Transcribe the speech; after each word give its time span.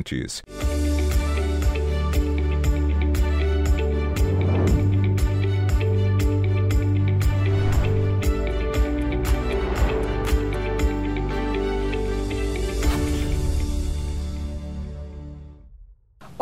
importantes. 0.00 0.89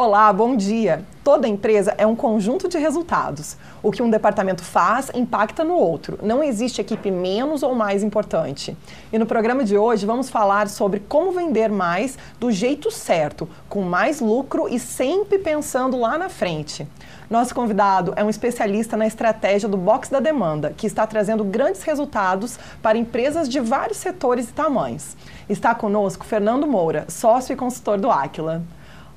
Olá, 0.00 0.32
bom 0.32 0.54
dia. 0.54 1.04
Toda 1.24 1.48
empresa 1.48 1.92
é 1.98 2.06
um 2.06 2.14
conjunto 2.14 2.68
de 2.68 2.78
resultados. 2.78 3.56
O 3.82 3.90
que 3.90 4.00
um 4.00 4.08
departamento 4.08 4.62
faz 4.62 5.10
impacta 5.12 5.64
no 5.64 5.74
outro. 5.74 6.20
Não 6.22 6.40
existe 6.40 6.80
equipe 6.80 7.10
menos 7.10 7.64
ou 7.64 7.74
mais 7.74 8.04
importante. 8.04 8.76
E 9.12 9.18
no 9.18 9.26
programa 9.26 9.64
de 9.64 9.76
hoje 9.76 10.06
vamos 10.06 10.30
falar 10.30 10.68
sobre 10.68 11.00
como 11.00 11.32
vender 11.32 11.68
mais 11.68 12.16
do 12.38 12.48
jeito 12.52 12.92
certo, 12.92 13.48
com 13.68 13.82
mais 13.82 14.20
lucro 14.20 14.68
e 14.68 14.78
sempre 14.78 15.36
pensando 15.36 15.98
lá 15.98 16.16
na 16.16 16.28
frente. 16.28 16.86
Nosso 17.28 17.52
convidado 17.52 18.12
é 18.14 18.22
um 18.22 18.30
especialista 18.30 18.96
na 18.96 19.04
estratégia 19.04 19.68
do 19.68 19.76
box 19.76 20.08
da 20.08 20.20
demanda, 20.20 20.72
que 20.76 20.86
está 20.86 21.08
trazendo 21.08 21.42
grandes 21.42 21.82
resultados 21.82 22.56
para 22.80 22.96
empresas 22.96 23.48
de 23.48 23.58
vários 23.58 23.98
setores 23.98 24.48
e 24.48 24.52
tamanhos. 24.52 25.16
Está 25.48 25.74
conosco 25.74 26.24
Fernando 26.24 26.68
Moura, 26.68 27.04
sócio 27.08 27.52
e 27.52 27.56
consultor 27.56 27.98
do 27.98 28.12
Aquila. 28.12 28.62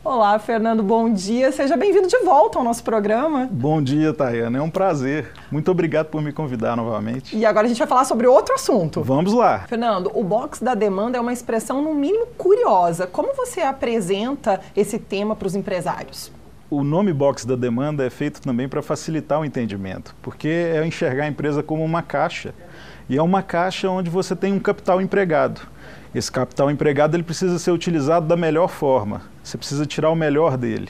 Olá, 0.03 0.39
Fernando, 0.39 0.81
bom 0.81 1.13
dia. 1.13 1.51
Seja 1.51 1.77
bem-vindo 1.77 2.07
de 2.07 2.17
volta 2.25 2.57
ao 2.57 2.63
nosso 2.63 2.83
programa. 2.83 3.47
Bom 3.51 3.79
dia, 3.79 4.11
Tayana. 4.11 4.57
É 4.57 4.61
um 4.61 4.69
prazer. 4.69 5.31
Muito 5.51 5.69
obrigado 5.69 6.07
por 6.07 6.23
me 6.23 6.33
convidar 6.33 6.75
novamente. 6.75 7.37
E 7.37 7.45
agora 7.45 7.67
a 7.67 7.69
gente 7.69 7.77
vai 7.77 7.87
falar 7.87 8.03
sobre 8.05 8.25
outro 8.25 8.55
assunto. 8.55 9.03
Vamos 9.03 9.31
lá. 9.31 9.59
Fernando, 9.67 10.11
o 10.15 10.23
box 10.23 10.63
da 10.63 10.73
demanda 10.73 11.19
é 11.19 11.21
uma 11.21 11.31
expressão, 11.31 11.83
no 11.83 11.93
mínimo, 11.93 12.25
curiosa. 12.35 13.05
Como 13.05 13.35
você 13.35 13.61
apresenta 13.61 14.59
esse 14.75 14.97
tema 14.97 15.35
para 15.35 15.45
os 15.45 15.53
empresários? 15.53 16.31
O 16.67 16.83
nome 16.83 17.13
box 17.13 17.45
da 17.45 17.55
demanda 17.55 18.03
é 18.03 18.09
feito 18.09 18.41
também 18.41 18.67
para 18.67 18.81
facilitar 18.81 19.39
o 19.39 19.45
entendimento, 19.45 20.15
porque 20.19 20.47
é 20.47 20.83
enxergar 20.83 21.25
a 21.25 21.27
empresa 21.27 21.61
como 21.61 21.83
uma 21.83 22.01
caixa. 22.01 22.55
E 23.07 23.17
é 23.17 23.21
uma 23.21 23.43
caixa 23.43 23.87
onde 23.87 24.09
você 24.09 24.35
tem 24.35 24.51
um 24.51 24.59
capital 24.59 24.99
empregado. 24.99 25.61
Esse 26.13 26.31
capital 26.31 26.69
empregado 26.69 27.15
ele 27.15 27.23
precisa 27.23 27.57
ser 27.57 27.71
utilizado 27.71 28.27
da 28.27 28.35
melhor 28.35 28.67
forma. 28.67 29.21
Você 29.43 29.57
precisa 29.57 29.85
tirar 29.85 30.09
o 30.09 30.15
melhor 30.15 30.57
dele. 30.57 30.89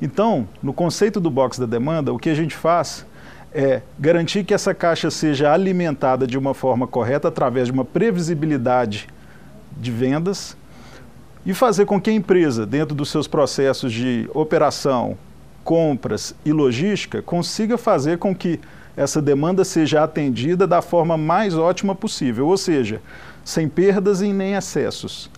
Então, 0.00 0.48
no 0.62 0.72
conceito 0.72 1.18
do 1.20 1.30
box 1.30 1.58
da 1.58 1.66
demanda, 1.66 2.12
o 2.12 2.18
que 2.18 2.28
a 2.28 2.34
gente 2.34 2.54
faz 2.54 3.06
é 3.54 3.82
garantir 3.98 4.44
que 4.44 4.52
essa 4.52 4.74
caixa 4.74 5.10
seja 5.10 5.52
alimentada 5.52 6.26
de 6.26 6.36
uma 6.36 6.54
forma 6.54 6.86
correta 6.86 7.28
através 7.28 7.68
de 7.68 7.72
uma 7.72 7.84
previsibilidade 7.84 9.08
de 9.76 9.90
vendas 9.90 10.56
e 11.44 11.54
fazer 11.54 11.86
com 11.86 12.00
que 12.00 12.10
a 12.10 12.12
empresa, 12.12 12.66
dentro 12.66 12.94
dos 12.94 13.10
seus 13.10 13.26
processos 13.26 13.92
de 13.92 14.28
operação, 14.34 15.16
compras 15.64 16.34
e 16.44 16.52
logística, 16.52 17.22
consiga 17.22 17.78
fazer 17.78 18.18
com 18.18 18.34
que 18.34 18.60
essa 18.96 19.22
demanda 19.22 19.64
seja 19.64 20.02
atendida 20.02 20.66
da 20.66 20.82
forma 20.82 21.16
mais 21.16 21.56
ótima 21.56 21.94
possível, 21.94 22.48
ou 22.48 22.56
seja, 22.56 23.00
sem 23.44 23.68
perdas 23.68 24.22
e 24.22 24.32
nem 24.32 24.54
excessos. 24.54 25.30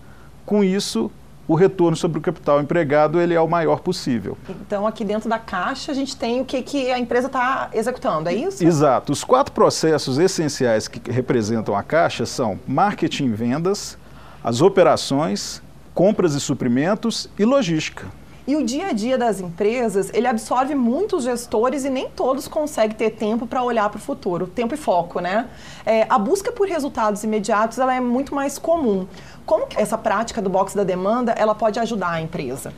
Com 0.45 0.63
isso, 0.63 1.11
o 1.47 1.55
retorno 1.55 1.95
sobre 1.95 2.17
o 2.17 2.21
capital 2.21 2.59
empregado 2.59 3.19
ele 3.19 3.33
é 3.33 3.39
o 3.39 3.47
maior 3.47 3.79
possível. 3.79 4.37
Então, 4.49 4.87
aqui 4.87 5.03
dentro 5.03 5.29
da 5.29 5.37
caixa, 5.37 5.91
a 5.91 5.95
gente 5.95 6.15
tem 6.15 6.41
o 6.41 6.45
que, 6.45 6.61
que 6.61 6.91
a 6.91 6.97
empresa 6.97 7.27
está 7.27 7.69
executando, 7.73 8.29
é 8.29 8.33
isso? 8.33 8.65
Exato. 8.65 9.11
Os 9.11 9.23
quatro 9.23 9.53
processos 9.53 10.17
essenciais 10.17 10.87
que 10.87 11.11
representam 11.11 11.75
a 11.75 11.83
caixa 11.83 12.25
são 12.25 12.59
marketing 12.67 13.25
e 13.25 13.29
vendas, 13.29 13.97
as 14.43 14.61
operações, 14.61 15.61
compras 15.93 16.33
e 16.33 16.39
suprimentos 16.39 17.29
e 17.37 17.45
logística. 17.45 18.07
E 18.47 18.55
o 18.55 18.63
dia 18.63 18.89
a 18.89 18.93
dia 18.93 19.17
das 19.17 19.39
empresas, 19.39 20.11
ele 20.13 20.27
absorve 20.27 20.75
muitos 20.75 21.23
gestores 21.23 21.83
e 21.83 21.89
nem 21.89 22.07
todos 22.07 22.47
conseguem 22.47 22.95
ter 22.95 23.09
tempo 23.09 23.47
para 23.47 23.63
olhar 23.63 23.89
para 23.89 23.97
o 23.97 24.01
futuro, 24.01 24.45
tempo 24.45 24.75
e 24.75 24.77
foco, 24.77 25.19
né? 25.19 25.47
É, 25.83 26.05
a 26.07 26.19
busca 26.19 26.51
por 26.51 26.67
resultados 26.67 27.23
imediatos, 27.23 27.79
ela 27.79 27.95
é 27.95 27.99
muito 27.99 28.35
mais 28.35 28.59
comum. 28.59 29.07
Como 29.47 29.65
que 29.65 29.81
essa 29.81 29.97
prática 29.97 30.43
do 30.43 30.49
box 30.49 30.75
da 30.75 30.83
demanda, 30.83 31.31
ela 31.31 31.55
pode 31.55 31.79
ajudar 31.79 32.11
a 32.11 32.21
empresa? 32.21 32.71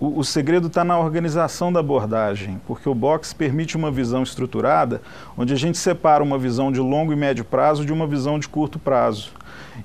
O, 0.00 0.20
o 0.20 0.24
segredo 0.24 0.68
está 0.68 0.82
na 0.82 0.98
organização 0.98 1.70
da 1.70 1.80
abordagem, 1.80 2.58
porque 2.66 2.88
o 2.88 2.94
box 2.94 3.34
permite 3.34 3.76
uma 3.76 3.90
visão 3.90 4.22
estruturada, 4.22 5.02
onde 5.36 5.52
a 5.52 5.56
gente 5.56 5.76
separa 5.76 6.24
uma 6.24 6.38
visão 6.38 6.72
de 6.72 6.80
longo 6.80 7.12
e 7.12 7.16
médio 7.16 7.44
prazo 7.44 7.84
de 7.84 7.92
uma 7.92 8.06
visão 8.06 8.38
de 8.38 8.48
curto 8.48 8.78
prazo. 8.78 9.30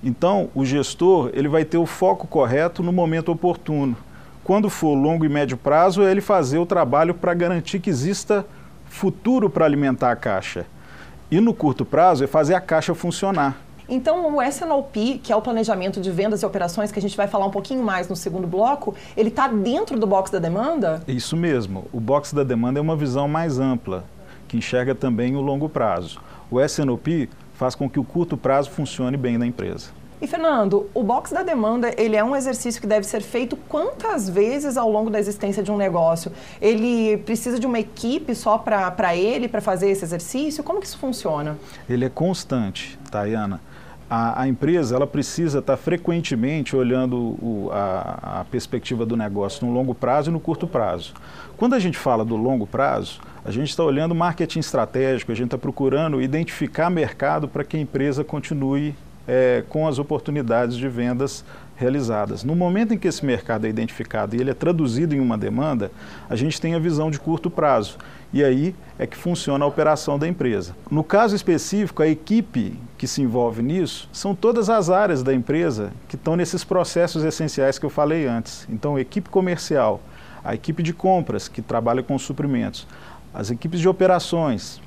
Então, 0.02 0.50
o 0.56 0.64
gestor 0.64 1.32
ele 1.34 1.50
vai 1.50 1.66
ter 1.66 1.78
o 1.78 1.86
foco 1.86 2.28
correto 2.28 2.82
no 2.82 2.94
momento 2.94 3.30
oportuno 3.30 3.96
quando 4.48 4.70
for 4.70 4.96
longo 4.96 5.26
e 5.26 5.30
médio 5.30 5.58
prazo, 5.58 6.02
é 6.02 6.10
ele 6.10 6.22
fazer 6.22 6.58
o 6.58 6.66
trabalho 6.66 7.14
para 7.14 7.34
garantir 7.34 7.82
que 7.82 7.90
exista 7.90 8.46
futuro 8.86 9.50
para 9.50 9.66
alimentar 9.66 10.10
a 10.10 10.16
caixa. 10.16 10.66
E 11.30 11.42
no 11.42 11.54
curto 11.54 11.84
prazo 11.84 12.24
é 12.24 12.28
fazer 12.28 12.54
a 12.54 12.62
caixa 12.62 12.96
funcionar. 12.96 13.58
Então, 13.90 14.34
o 14.34 14.42
SNOP, 14.42 15.20
que 15.22 15.34
é 15.34 15.36
o 15.36 15.42
planejamento 15.42 16.00
de 16.00 16.10
vendas 16.10 16.44
e 16.44 16.46
operações, 16.46 16.94
que 16.94 16.98
a 16.98 17.02
gente 17.02 17.18
vai 17.18 17.28
falar 17.28 17.46
um 17.46 17.52
pouquinho 17.52 17.84
mais 17.84 18.08
no 18.08 18.16
segundo 18.16 18.48
bloco, 18.48 18.96
ele 19.18 19.28
está 19.28 19.50
dentro 19.50 20.00
do 20.00 20.08
box 20.08 20.32
da 20.32 20.40
demanda? 20.40 21.04
Isso 21.06 21.36
mesmo. 21.36 21.84
O 21.92 22.00
box 22.00 22.34
da 22.34 22.46
demanda 22.46 22.80
é 22.80 22.82
uma 22.82 22.96
visão 22.96 23.28
mais 23.28 23.60
ampla, 23.60 24.06
que 24.48 24.56
enxerga 24.56 24.96
também 24.96 25.36
o 25.36 25.42
longo 25.42 25.68
prazo. 25.68 26.22
O 26.50 26.62
SNOP 26.62 27.30
faz 27.56 27.76
com 27.76 27.90
que 27.90 28.00
o 28.00 28.04
curto 28.04 28.38
prazo 28.38 28.70
funcione 28.70 29.18
bem 29.18 29.38
na 29.38 29.46
empresa. 29.46 29.97
E 30.20 30.26
Fernando, 30.26 30.90
o 30.96 31.04
box 31.04 31.32
da 31.32 31.44
demanda, 31.44 31.94
ele 31.96 32.16
é 32.16 32.24
um 32.24 32.36
exercício 32.36 32.82
que 32.82 32.88
deve 32.88 33.06
ser 33.06 33.22
feito 33.22 33.56
quantas 33.56 34.28
vezes 34.28 34.76
ao 34.76 34.90
longo 34.90 35.12
da 35.12 35.20
existência 35.20 35.62
de 35.62 35.72
um 35.72 35.78
negócio? 35.78 36.32
Ele 36.60 37.18
precisa 37.18 37.60
de 37.60 37.68
uma 37.68 37.80
equipe 37.80 38.34
só 38.34 38.58
para 38.58 39.16
ele, 39.16 39.48
para 39.48 39.62
fazer 39.62 39.92
esse 39.92 40.04
exercício? 40.04 40.64
Como 40.64 40.80
que 40.80 40.88
isso 40.88 40.98
funciona? 40.98 41.56
Ele 41.88 42.04
é 42.04 42.10
constante, 42.10 42.98
Tayana. 43.12 43.62
A, 44.10 44.42
a 44.42 44.48
empresa 44.48 44.96
ela 44.96 45.06
precisa 45.06 45.60
estar 45.60 45.74
tá 45.74 45.78
frequentemente 45.78 46.76
olhando 46.76 47.16
o, 47.16 47.70
a, 47.72 48.40
a 48.40 48.46
perspectiva 48.46 49.06
do 49.06 49.16
negócio 49.16 49.68
no 49.68 49.72
longo 49.72 49.94
prazo 49.94 50.32
e 50.32 50.34
no 50.34 50.40
curto 50.40 50.66
prazo. 50.66 51.14
Quando 51.58 51.76
a 51.76 51.80
gente 51.80 51.98
fala 51.98 52.26
do 52.26 52.36
longo 52.36 52.66
prazo, 52.66 53.20
a 53.46 53.52
gente 53.52 53.70
está 53.70 53.84
olhando 53.84 54.16
marketing 54.16 54.60
estratégico, 54.60 55.32
a 55.32 55.36
gente 55.36 55.48
está 55.48 55.58
procurando 55.60 56.20
identificar 56.22 56.90
mercado 56.90 57.48
para 57.48 57.64
que 57.64 57.78
a 57.78 57.80
empresa 57.80 58.24
continue 58.24 58.96
é, 59.28 59.64
com 59.70 59.88
as 59.88 60.00
oportunidades 60.00 60.78
de 60.78 60.88
vendas 60.88 61.44
realizadas. 61.76 62.44
No 62.44 62.56
momento 62.56 62.94
em 62.94 62.98
que 62.98 63.08
esse 63.08 63.24
mercado 63.24 63.66
é 63.66 63.70
identificado 63.70 64.36
e 64.36 64.40
ele 64.40 64.50
é 64.50 64.54
traduzido 64.54 65.14
em 65.14 65.20
uma 65.20 65.38
demanda, 65.38 65.92
a 66.30 66.36
gente 66.36 66.60
tem 66.60 66.74
a 66.74 66.80
visão 66.80 67.12
de 67.12 67.20
curto 67.20 67.50
prazo. 67.50 67.98
E 68.34 68.44
aí 68.44 68.76
é 69.00 69.08
que 69.08 69.16
funciona 69.16 69.64
a 69.64 69.68
operação 69.68 70.20
da 70.20 70.28
empresa. 70.28 70.76
No 70.92 71.04
caso 71.04 71.36
específico, 71.36 72.02
a 72.02 72.08
equipe 72.08 72.78
que 72.98 73.08
se 73.08 73.22
envolve 73.22 73.62
nisso 73.62 74.10
são 74.12 74.36
todas 74.36 74.70
as 74.70 74.90
áreas 74.90 75.24
da 75.24 75.34
empresa 75.34 75.92
que 76.10 76.16
estão 76.16 76.36
nesses 76.36 76.64
processos 76.64 77.24
essenciais 77.24 77.80
que 77.80 77.86
eu 77.86 77.90
falei 77.90 78.26
antes. 78.26 78.68
Então, 78.70 78.96
a 78.96 79.02
equipe 79.02 79.30
comercial, 79.30 80.02
a 80.44 80.56
equipe 80.56 80.84
de 80.84 80.94
compras, 80.94 81.48
que 81.48 81.62
trabalha 81.62 82.04
com 82.04 82.18
suprimentos, 82.18 82.88
as 83.34 83.52
equipes 83.52 83.80
de 83.80 83.88
operações, 83.88 84.82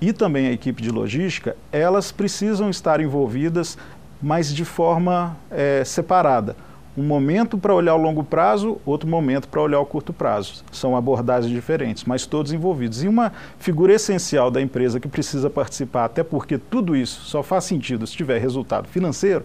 e 0.00 0.12
também 0.12 0.46
a 0.46 0.52
equipe 0.52 0.82
de 0.82 0.90
logística, 0.90 1.56
elas 1.70 2.10
precisam 2.10 2.70
estar 2.70 3.00
envolvidas, 3.00 3.76
mas 4.22 4.52
de 4.52 4.64
forma 4.64 5.36
é, 5.50 5.84
separada. 5.84 6.56
Um 6.96 7.04
momento 7.04 7.56
para 7.56 7.74
olhar 7.74 7.94
o 7.94 8.02
longo 8.02 8.24
prazo, 8.24 8.80
outro 8.84 9.08
momento 9.08 9.46
para 9.46 9.60
olhar 9.60 9.78
o 9.78 9.86
curto 9.86 10.12
prazo. 10.12 10.64
São 10.72 10.96
abordagens 10.96 11.52
diferentes, 11.52 12.04
mas 12.04 12.26
todos 12.26 12.52
envolvidos. 12.52 13.04
E 13.04 13.08
uma 13.08 13.32
figura 13.58 13.92
essencial 13.92 14.50
da 14.50 14.60
empresa 14.60 14.98
que 14.98 15.06
precisa 15.06 15.48
participar, 15.48 16.06
até 16.06 16.24
porque 16.24 16.58
tudo 16.58 16.96
isso 16.96 17.22
só 17.22 17.42
faz 17.42 17.64
sentido 17.64 18.06
se 18.06 18.16
tiver 18.16 18.38
resultado 18.38 18.88
financeiro, 18.88 19.44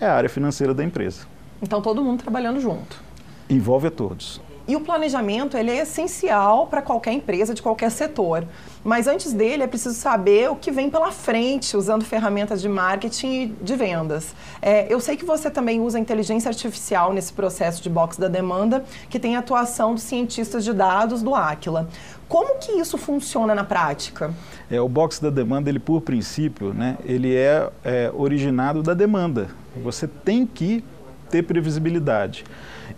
é 0.00 0.06
a 0.06 0.14
área 0.14 0.28
financeira 0.28 0.72
da 0.72 0.82
empresa. 0.82 1.26
Então 1.60 1.82
todo 1.82 2.02
mundo 2.02 2.22
trabalhando 2.22 2.60
junto. 2.60 3.00
Envolve 3.48 3.88
a 3.88 3.90
todos. 3.90 4.40
E 4.68 4.74
o 4.74 4.80
planejamento 4.80 5.56
ele 5.56 5.70
é 5.70 5.82
essencial 5.82 6.66
para 6.66 6.82
qualquer 6.82 7.12
empresa 7.12 7.54
de 7.54 7.62
qualquer 7.62 7.90
setor. 7.90 8.44
Mas 8.82 9.06
antes 9.06 9.32
dele 9.32 9.62
é 9.62 9.66
preciso 9.66 9.94
saber 9.94 10.50
o 10.50 10.56
que 10.56 10.72
vem 10.72 10.90
pela 10.90 11.12
frente, 11.12 11.76
usando 11.76 12.04
ferramentas 12.04 12.60
de 12.60 12.68
marketing 12.68 13.28
e 13.28 13.46
de 13.62 13.76
vendas. 13.76 14.34
É, 14.60 14.92
eu 14.92 15.00
sei 15.00 15.16
que 15.16 15.24
você 15.24 15.50
também 15.50 15.80
usa 15.80 15.98
inteligência 15.98 16.48
artificial 16.48 17.12
nesse 17.12 17.32
processo 17.32 17.80
de 17.80 17.88
box 17.88 18.18
da 18.18 18.28
demanda, 18.28 18.84
que 19.08 19.20
tem 19.20 19.36
a 19.36 19.38
atuação 19.38 19.94
dos 19.94 20.02
cientistas 20.02 20.64
de 20.64 20.72
dados 20.72 21.22
do 21.22 21.34
Aquila. 21.34 21.88
Como 22.28 22.58
que 22.58 22.72
isso 22.72 22.98
funciona 22.98 23.54
na 23.54 23.62
prática? 23.62 24.34
É, 24.68 24.80
o 24.80 24.88
box 24.88 25.20
da 25.20 25.30
demanda, 25.30 25.70
ele 25.70 25.78
por 25.78 26.00
princípio, 26.00 26.74
né, 26.74 26.98
ele 27.04 27.36
é, 27.36 27.70
é 27.84 28.10
originado 28.12 28.82
da 28.82 28.94
demanda. 28.94 29.48
Você 29.82 30.08
tem 30.08 30.44
que 30.44 30.82
ter 31.30 31.42
previsibilidade. 31.42 32.44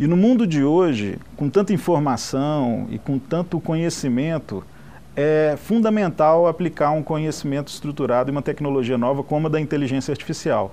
E 0.01 0.07
no 0.07 0.17
mundo 0.17 0.47
de 0.47 0.63
hoje, 0.63 1.19
com 1.37 1.51
tanta 1.51 1.73
informação 1.73 2.87
e 2.89 2.99
com 2.99 3.19
tanto 3.19 3.59
conhecimento, 3.59 4.63
é 5.17 5.57
fundamental 5.57 6.47
aplicar 6.47 6.93
um 6.93 7.03
conhecimento 7.03 7.67
estruturado 7.67 8.31
e 8.31 8.33
uma 8.33 8.41
tecnologia 8.41 8.97
nova 8.97 9.25
como 9.25 9.49
a 9.49 9.51
da 9.51 9.61
inteligência 9.61 10.13
artificial. 10.13 10.73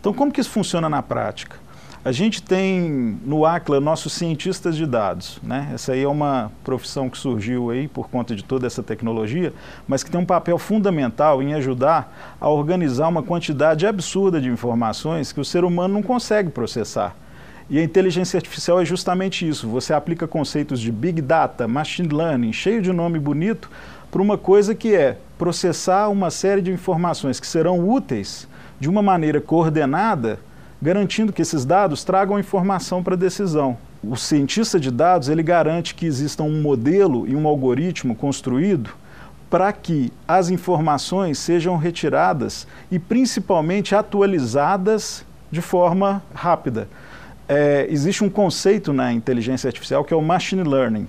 Então, 0.00 0.12
como 0.12 0.32
que 0.32 0.40
isso 0.40 0.50
funciona 0.50 0.88
na 0.88 1.00
prática? 1.00 1.56
A 2.04 2.10
gente 2.10 2.42
tem 2.42 3.16
no 3.24 3.46
ACLA 3.46 3.80
nossos 3.80 4.12
cientistas 4.12 4.76
de 4.76 4.86
dados, 4.86 5.38
né? 5.40 5.70
Essa 5.72 5.92
aí 5.92 6.02
é 6.02 6.08
uma 6.08 6.50
profissão 6.64 7.08
que 7.08 7.16
surgiu 7.16 7.70
aí 7.70 7.86
por 7.86 8.10
conta 8.10 8.34
de 8.34 8.42
toda 8.42 8.66
essa 8.66 8.82
tecnologia, 8.82 9.52
mas 9.86 10.02
que 10.02 10.10
tem 10.10 10.20
um 10.20 10.26
papel 10.26 10.58
fundamental 10.58 11.40
em 11.40 11.54
ajudar 11.54 12.36
a 12.40 12.48
organizar 12.48 13.06
uma 13.06 13.22
quantidade 13.22 13.86
absurda 13.86 14.40
de 14.40 14.48
informações 14.48 15.30
que 15.30 15.40
o 15.40 15.44
ser 15.44 15.64
humano 15.64 15.94
não 15.94 16.02
consegue 16.02 16.50
processar. 16.50 17.14
E 17.68 17.78
a 17.78 17.82
inteligência 17.82 18.36
artificial 18.36 18.80
é 18.80 18.84
justamente 18.84 19.48
isso. 19.48 19.68
Você 19.68 19.94
aplica 19.94 20.28
conceitos 20.28 20.80
de 20.80 20.92
big 20.92 21.22
data, 21.22 21.66
machine 21.66 22.08
learning, 22.08 22.52
cheio 22.52 22.82
de 22.82 22.92
nome 22.92 23.18
bonito, 23.18 23.70
para 24.10 24.20
uma 24.22 24.36
coisa 24.36 24.74
que 24.74 24.94
é 24.94 25.18
processar 25.38 26.08
uma 26.08 26.30
série 26.30 26.62
de 26.62 26.70
informações 26.70 27.40
que 27.40 27.46
serão 27.46 27.88
úteis 27.88 28.46
de 28.78 28.88
uma 28.88 29.02
maneira 29.02 29.40
coordenada 29.40 30.38
garantindo 30.84 31.32
que 31.32 31.40
esses 31.40 31.64
dados 31.64 32.04
tragam 32.04 32.38
informação 32.38 33.02
para 33.02 33.14
a 33.14 33.18
decisão. 33.18 33.78
O 34.02 34.16
cientista 34.16 34.78
de 34.78 34.90
dados 34.90 35.30
ele 35.30 35.42
garante 35.42 35.94
que 35.94 36.04
exista 36.04 36.42
um 36.42 36.60
modelo 36.60 37.26
e 37.26 37.34
um 37.34 37.48
algoritmo 37.48 38.14
construído 38.14 38.90
para 39.48 39.72
que 39.72 40.12
as 40.28 40.50
informações 40.50 41.38
sejam 41.38 41.78
retiradas 41.78 42.66
e 42.90 42.98
principalmente 42.98 43.94
atualizadas 43.94 45.24
de 45.50 45.62
forma 45.62 46.22
rápida. 46.34 46.86
É, 47.48 47.86
existe 47.90 48.24
um 48.24 48.30
conceito 48.30 48.92
na 48.92 49.12
inteligência 49.12 49.68
artificial 49.68 50.04
que 50.04 50.14
é 50.14 50.16
o 50.16 50.22
machine 50.22 50.62
learning. 50.62 51.08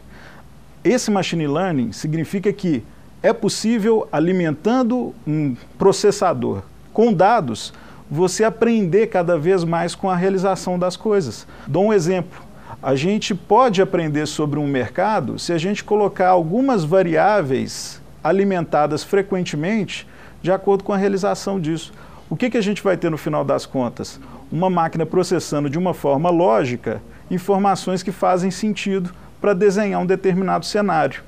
Esse 0.83 1.09
machine 1.09 1.47
learning 1.47 1.91
significa 1.91 2.51
que 2.51 2.83
é 3.23 3.33
possível, 3.33 4.07
alimentando 4.11 5.15
um 5.25 5.55
processador 5.77 6.61
com 6.93 7.11
dados, 7.11 7.73
você 8.09 8.43
aprender 8.43 9.07
cada 9.07 9.37
vez 9.37 9.63
mais 9.63 9.95
com 9.95 10.09
a 10.09 10.15
realização 10.15 10.77
das 10.77 10.95
coisas. 10.95 11.47
Dou 11.65 11.85
um 11.85 11.93
exemplo. 11.93 12.39
A 12.83 12.95
gente 12.95 13.33
pode 13.33 13.81
aprender 13.81 14.27
sobre 14.27 14.59
um 14.59 14.67
mercado 14.67 15.39
se 15.39 15.51
a 15.51 15.57
gente 15.57 15.83
colocar 15.83 16.29
algumas 16.29 16.83
variáveis 16.83 17.99
alimentadas 18.23 19.03
frequentemente 19.03 20.07
de 20.41 20.51
acordo 20.51 20.83
com 20.83 20.93
a 20.93 20.97
realização 20.97 21.59
disso. 21.59 21.91
O 22.27 22.35
que, 22.35 22.49
que 22.49 22.57
a 22.57 22.61
gente 22.61 22.81
vai 22.81 22.97
ter 22.97 23.11
no 23.11 23.17
final 23.17 23.45
das 23.45 23.67
contas? 23.67 24.19
Uma 24.51 24.67
máquina 24.67 25.05
processando 25.05 25.69
de 25.69 25.77
uma 25.77 25.93
forma 25.93 26.31
lógica 26.31 27.01
informações 27.29 28.01
que 28.01 28.11
fazem 28.11 28.49
sentido 28.49 29.11
para 29.39 29.53
desenhar 29.53 30.01
um 30.01 30.05
determinado 30.05 30.65
cenário. 30.65 31.23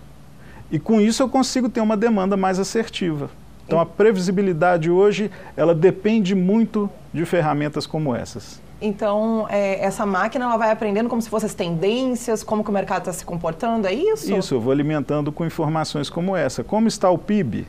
E 0.72 0.80
com 0.80 1.00
isso 1.00 1.22
eu 1.22 1.30
consigo 1.30 1.70
ter 1.70 1.82
uma 1.82 1.96
demanda 1.96 2.36
mais 2.36 2.60
assertiva. 2.60 3.30
Então 3.66 3.80
a 3.80 3.86
previsibilidade 3.86 4.90
hoje, 4.90 5.30
ela 5.56 5.76
depende 5.76 6.34
muito 6.34 6.90
de 7.14 7.26
ferramentas 7.26 7.86
como 7.86 8.16
essas. 8.16 8.60
Então, 8.80 9.48
é, 9.50 9.84
essa 9.84 10.06
máquina 10.06 10.46
ela 10.46 10.58
vai 10.58 10.72
aprendendo 10.72 11.10
como 11.10 11.22
se 11.22 11.30
fossem 11.30 11.48
as 11.48 11.54
tendências, 11.56 12.44
como 12.44 12.64
que 12.64 12.70
o 12.70 12.74
mercado 12.74 13.00
está 13.00 13.14
se 13.14 13.26
comportando, 13.26 13.88
é 13.88 13.94
isso? 13.94 14.34
Isso, 14.36 14.54
eu 14.54 14.62
vou 14.62 14.72
alimentando 14.72 15.32
com 15.32 15.44
informações 15.44 16.10
como 16.10 16.36
essa. 16.36 16.64
Como 16.64 16.88
está 16.88 17.10
o 17.10 17.18
PIB? 17.18 17.68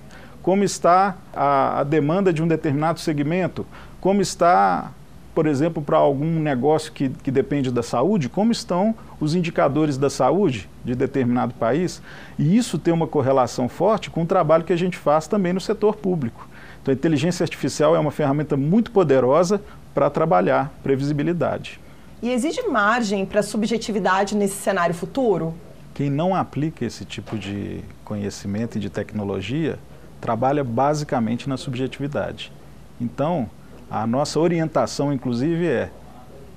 Como 0.48 0.64
está 0.64 1.14
a, 1.34 1.80
a 1.80 1.84
demanda 1.84 2.32
de 2.32 2.42
um 2.42 2.48
determinado 2.48 3.00
segmento? 3.00 3.66
Como 4.00 4.22
está 4.22 4.92
por 5.34 5.46
exemplo, 5.46 5.82
para 5.82 5.98
algum 5.98 6.40
negócio 6.40 6.90
que, 6.90 7.10
que 7.10 7.30
depende 7.30 7.70
da 7.70 7.82
saúde, 7.82 8.30
como 8.30 8.50
estão 8.50 8.94
os 9.20 9.34
indicadores 9.34 9.98
da 9.98 10.08
saúde 10.08 10.66
de 10.82 10.94
determinado 10.94 11.52
país. 11.52 12.00
E 12.38 12.56
isso 12.56 12.78
tem 12.78 12.94
uma 12.94 13.06
correlação 13.06 13.68
forte 13.68 14.08
com 14.08 14.22
o 14.22 14.26
trabalho 14.26 14.64
que 14.64 14.72
a 14.72 14.76
gente 14.76 14.96
faz 14.96 15.28
também 15.28 15.52
no 15.52 15.60
setor 15.60 15.96
público. 15.96 16.48
Então, 16.80 16.92
a 16.92 16.94
inteligência 16.94 17.44
artificial 17.44 17.94
é 17.94 17.98
uma 17.98 18.10
ferramenta 18.10 18.56
muito 18.56 18.90
poderosa 18.90 19.60
para 19.94 20.08
trabalhar 20.08 20.72
previsibilidade. 20.82 21.78
E 22.22 22.30
existe 22.30 22.66
margem 22.66 23.26
para 23.26 23.42
subjetividade 23.42 24.34
nesse 24.34 24.56
cenário 24.56 24.94
futuro? 24.94 25.54
Quem 25.92 26.08
não 26.08 26.34
aplica 26.34 26.86
esse 26.86 27.04
tipo 27.04 27.36
de 27.36 27.80
conhecimento 28.02 28.78
e 28.78 28.80
de 28.80 28.88
tecnologia 28.88 29.78
trabalha 30.20 30.64
basicamente 30.64 31.48
na 31.48 31.56
subjetividade. 31.56 32.52
Então, 33.00 33.48
a 33.90 34.06
nossa 34.06 34.38
orientação, 34.38 35.12
inclusive, 35.12 35.66
é 35.66 35.90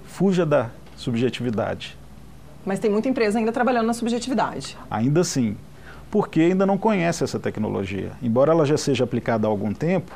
fuja 0.03 0.45
da 0.45 0.69
subjetividade. 0.95 1.97
Mas 2.65 2.79
tem 2.79 2.91
muita 2.91 3.09
empresa 3.09 3.39
ainda 3.39 3.51
trabalhando 3.51 3.87
na 3.87 3.93
subjetividade. 3.93 4.77
Ainda 4.89 5.23
sim, 5.23 5.55
porque 6.11 6.41
ainda 6.41 6.65
não 6.65 6.77
conhece 6.77 7.23
essa 7.23 7.39
tecnologia. 7.39 8.11
Embora 8.21 8.51
ela 8.51 8.65
já 8.65 8.77
seja 8.77 9.03
aplicada 9.03 9.47
há 9.47 9.49
algum 9.49 9.73
tempo, 9.73 10.11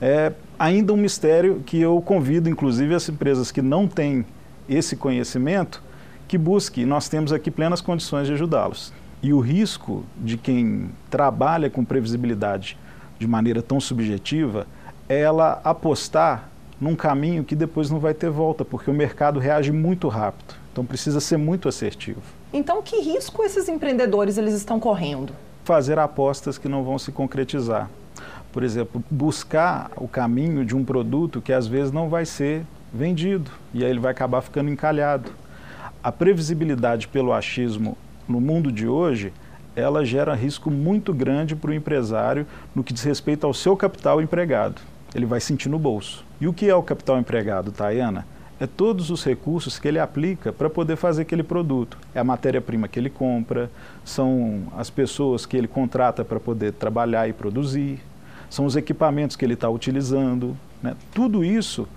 é 0.00 0.32
ainda 0.58 0.92
um 0.92 0.96
mistério 0.96 1.62
que 1.66 1.80
eu 1.80 2.00
convido, 2.00 2.48
inclusive, 2.48 2.94
as 2.94 3.08
empresas 3.08 3.50
que 3.50 3.60
não 3.60 3.86
têm 3.86 4.24
esse 4.68 4.96
conhecimento, 4.96 5.82
que 6.28 6.38
busque. 6.38 6.86
Nós 6.86 7.08
temos 7.08 7.32
aqui 7.32 7.50
plenas 7.50 7.80
condições 7.80 8.28
de 8.28 8.32
ajudá-los. 8.32 8.92
E 9.22 9.32
o 9.32 9.40
risco 9.40 10.04
de 10.16 10.38
quem 10.38 10.90
trabalha 11.10 11.68
com 11.68 11.84
previsibilidade 11.84 12.78
de 13.20 13.28
maneira 13.28 13.60
tão 13.60 13.78
subjetiva 13.78 14.66
é 15.06 15.20
ela 15.20 15.60
apostar 15.62 16.48
num 16.80 16.96
caminho 16.96 17.44
que 17.44 17.54
depois 17.54 17.90
não 17.90 18.00
vai 18.00 18.14
ter 18.14 18.30
volta, 18.30 18.64
porque 18.64 18.90
o 18.90 18.94
mercado 18.94 19.38
reage 19.38 19.70
muito 19.70 20.08
rápido. 20.08 20.54
Então 20.72 20.84
precisa 20.86 21.20
ser 21.20 21.36
muito 21.36 21.68
assertivo. 21.68 22.22
Então, 22.52 22.80
que 22.82 22.96
risco 23.00 23.44
esses 23.44 23.68
empreendedores 23.68 24.38
eles 24.38 24.54
estão 24.54 24.80
correndo? 24.80 25.34
Fazer 25.64 25.98
apostas 25.98 26.56
que 26.56 26.68
não 26.68 26.82
vão 26.82 26.98
se 26.98 27.12
concretizar. 27.12 27.90
Por 28.50 28.62
exemplo, 28.62 29.04
buscar 29.10 29.90
o 29.96 30.08
caminho 30.08 30.64
de 30.64 30.74
um 30.74 30.82
produto 30.82 31.42
que 31.42 31.52
às 31.52 31.66
vezes 31.66 31.92
não 31.92 32.08
vai 32.08 32.24
ser 32.24 32.64
vendido 32.92 33.50
e 33.74 33.84
aí 33.84 33.90
ele 33.90 34.00
vai 34.00 34.12
acabar 34.12 34.40
ficando 34.40 34.70
encalhado. 34.70 35.30
A 36.02 36.10
previsibilidade 36.10 37.06
pelo 37.06 37.32
achismo 37.32 37.98
no 38.26 38.40
mundo 38.40 38.72
de 38.72 38.88
hoje, 38.88 39.32
ela 39.80 40.04
gera 40.04 40.34
risco 40.34 40.70
muito 40.70 41.12
grande 41.12 41.56
para 41.56 41.70
o 41.70 41.74
empresário 41.74 42.46
no 42.74 42.84
que 42.84 42.92
diz 42.92 43.02
respeito 43.02 43.46
ao 43.46 43.54
seu 43.54 43.76
capital 43.76 44.20
empregado 44.20 44.80
ele 45.14 45.26
vai 45.26 45.40
sentir 45.40 45.68
no 45.68 45.78
bolso. 45.78 46.24
E 46.40 46.46
o 46.46 46.52
que 46.52 46.68
é 46.68 46.74
o 46.74 46.82
capital 46.82 47.18
empregado, 47.18 47.72
Tayana? 47.72 48.26
É 48.58 48.66
todos 48.66 49.10
os 49.10 49.24
recursos 49.24 49.78
que 49.78 49.88
ele 49.88 49.98
aplica 49.98 50.52
para 50.52 50.68
poder 50.68 50.96
fazer 50.96 51.22
aquele 51.22 51.42
produto. 51.42 51.96
É 52.14 52.20
a 52.20 52.24
matéria-prima 52.24 52.88
que 52.88 52.98
ele 52.98 53.08
compra, 53.08 53.70
são 54.04 54.64
as 54.76 54.90
pessoas 54.90 55.46
que 55.46 55.56
ele 55.56 55.66
contrata 55.66 56.24
para 56.24 56.38
poder 56.38 56.72
trabalhar 56.72 57.26
e 57.26 57.32
produzir, 57.32 58.00
são 58.50 58.66
os 58.66 58.76
equipamentos 58.76 59.34
que 59.34 59.44
ele 59.44 59.54
está 59.54 59.68
utilizando. 59.68 60.56
Né? 60.82 60.94
Tudo 61.14 61.42
isso 61.42 61.88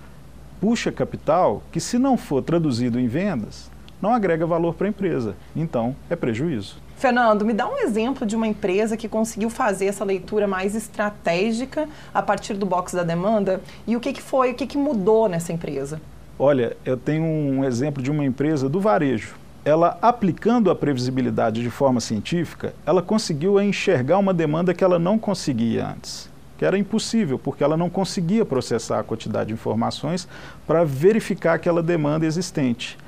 puxa 0.60 0.90
capital 0.90 1.62
que, 1.70 1.80
se 1.80 1.98
não 1.98 2.16
for 2.16 2.42
traduzido 2.42 2.98
em 2.98 3.08
vendas, 3.08 3.70
não 4.00 4.14
agrega 4.14 4.46
valor 4.46 4.74
para 4.74 4.86
a 4.86 4.90
empresa. 4.90 5.36
Então, 5.54 5.94
é 6.08 6.16
prejuízo. 6.16 6.76
Fernando, 6.96 7.44
me 7.44 7.52
dá 7.52 7.68
um 7.68 7.78
exemplo 7.78 8.26
de 8.26 8.36
uma 8.36 8.46
empresa 8.46 8.96
que 8.96 9.08
conseguiu 9.08 9.50
fazer 9.50 9.86
essa 9.86 10.04
leitura 10.04 10.46
mais 10.46 10.74
estratégica 10.74 11.88
a 12.12 12.22
partir 12.22 12.54
do 12.54 12.64
box 12.64 12.94
da 12.94 13.02
demanda 13.02 13.60
e 13.86 13.96
o 13.96 14.00
que, 14.00 14.12
que 14.12 14.22
foi, 14.22 14.52
o 14.52 14.54
que, 14.54 14.66
que 14.66 14.78
mudou 14.78 15.28
nessa 15.28 15.52
empresa? 15.52 16.00
Olha, 16.38 16.76
eu 16.84 16.96
tenho 16.96 17.24
um 17.24 17.64
exemplo 17.64 18.02
de 18.02 18.10
uma 18.10 18.24
empresa 18.24 18.68
do 18.68 18.80
varejo. 18.80 19.34
Ela, 19.64 19.98
aplicando 20.02 20.70
a 20.70 20.74
previsibilidade 20.74 21.62
de 21.62 21.70
forma 21.70 22.00
científica, 22.00 22.74
ela 22.84 23.02
conseguiu 23.02 23.60
enxergar 23.60 24.18
uma 24.18 24.34
demanda 24.34 24.74
que 24.74 24.84
ela 24.84 24.98
não 24.98 25.18
conseguia 25.18 25.86
antes, 25.86 26.28
que 26.58 26.64
era 26.64 26.76
impossível, 26.76 27.38
porque 27.38 27.64
ela 27.64 27.76
não 27.76 27.88
conseguia 27.88 28.44
processar 28.44 29.00
a 29.00 29.04
quantidade 29.04 29.48
de 29.48 29.54
informações 29.54 30.28
para 30.66 30.84
verificar 30.84 31.54
aquela 31.54 31.82
demanda 31.82 32.26
existente 32.26 32.98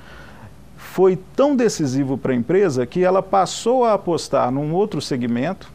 foi 0.86 1.18
tão 1.34 1.54
decisivo 1.54 2.16
para 2.16 2.32
a 2.32 2.36
empresa 2.36 2.86
que 2.86 3.04
ela 3.04 3.22
passou 3.22 3.84
a 3.84 3.92
apostar 3.92 4.50
num 4.50 4.72
outro 4.72 5.00
segmento 5.00 5.70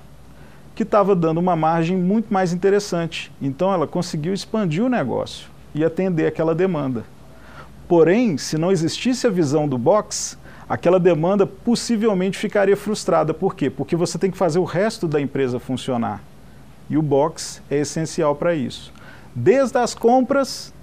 que 0.74 0.82
estava 0.82 1.16
dando 1.16 1.38
uma 1.40 1.56
margem 1.56 1.96
muito 1.96 2.34
mais 2.34 2.54
interessante. 2.54 3.32
Então 3.40 3.72
ela 3.72 3.86
conseguiu 3.86 4.34
expandir 4.34 4.84
o 4.84 4.90
negócio 4.90 5.48
e 5.76 5.86
atender 5.86 6.26
aquela 6.26 6.56
demanda. 6.56 7.04
Porém, 7.88 8.38
se 8.38 8.58
não 8.58 8.72
existisse 8.72 9.28
a 9.28 9.30
visão 9.30 9.68
do 9.68 9.78
box, 9.78 10.38
aquela 10.68 11.00
demanda 11.00 11.46
possivelmente 11.46 12.38
ficaria 12.38 12.76
frustrada. 12.76 13.34
Por 13.34 13.54
quê? 13.54 13.70
Porque 13.70 13.96
você 13.96 14.18
tem 14.18 14.32
que 14.32 14.38
fazer 14.38 14.58
o 14.60 14.64
resto 14.64 15.08
da 15.08 15.22
empresa 15.22 15.60
funcionar. 15.60 16.24
E 16.90 16.98
o 16.98 17.02
box 17.02 17.62
é 17.70 17.78
essencial 17.78 18.34
para 18.34 18.56
isso. 18.56 18.92
Desde 19.36 19.78
as 19.78 19.94
compras 19.94 20.74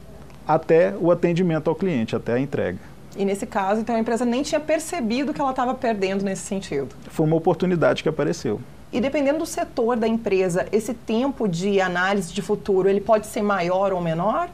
até 0.47 0.95
o 1.01 1.11
atendimento 1.11 1.69
ao 1.69 1.75
cliente, 1.75 2.15
até 2.15 2.35
a 2.35 2.41
entrega. 2.41 2.98
E 3.19 3.25
nesse 3.25 3.47
caso, 3.47 3.81
então 3.81 3.97
a 3.97 3.99
empresa 3.99 4.25
nem 4.25 4.45
tinha 4.45 4.61
percebido 4.61 5.35
que 5.35 5.41
ela 5.41 5.51
estava 5.51 5.75
perdendo 5.75 6.25
nesse 6.25 6.43
sentido. 6.43 6.95
Foi 7.11 7.27
uma 7.27 7.35
oportunidade 7.35 8.01
que 8.01 8.09
apareceu. 8.09 8.61
E 8.93 9.01
dependendo 9.01 9.41
do 9.41 9.47
setor 9.47 9.97
da 9.97 10.07
empresa, 10.07 10.67
esse 10.71 10.95
tempo 10.95 11.49
de 11.49 11.81
análise 11.81 12.33
de 12.33 12.41
futuro, 12.41 12.89
ele 12.89 13.01
pode 13.01 13.27
ser 13.27 13.43
maior 13.43 13.93
ou 13.93 14.01
menor? 14.01 14.49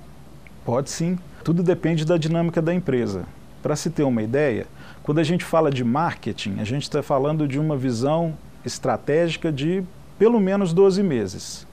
Pode 0.64 0.88
sim. 0.88 1.18
Tudo 1.44 1.62
depende 1.62 2.06
da 2.06 2.16
dinâmica 2.16 2.62
da 2.62 2.72
empresa. 2.72 3.26
Para 3.62 3.76
se 3.76 3.90
ter 3.90 4.02
uma 4.02 4.22
ideia, 4.22 4.66
quando 5.02 5.18
a 5.18 5.22
gente 5.22 5.44
fala 5.44 5.70
de 5.70 5.84
marketing, 5.84 6.56
a 6.58 6.64
gente 6.64 6.84
está 6.84 7.02
falando 7.02 7.46
de 7.46 7.60
uma 7.60 7.76
visão 7.76 8.32
estratégica 8.64 9.52
de 9.52 9.84
pelo 10.18 10.40
menos 10.40 10.72
12 10.72 11.02
meses. 11.02 11.66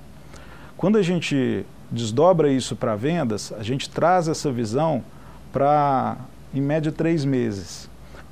Quando 0.76 0.98
a 0.98 1.02
gente 1.02 1.66
desdobra 1.90 2.52
isso 2.52 2.76
para 2.76 2.98
vendas, 2.98 3.54
a 3.58 3.64
gente 3.64 3.90
traz 3.90 4.28
essa 4.28 4.52
visão 4.52 5.02
para, 5.52 6.18
em 6.54 6.62
média, 6.62 6.92
três 6.92 7.26
meses. 7.26 7.90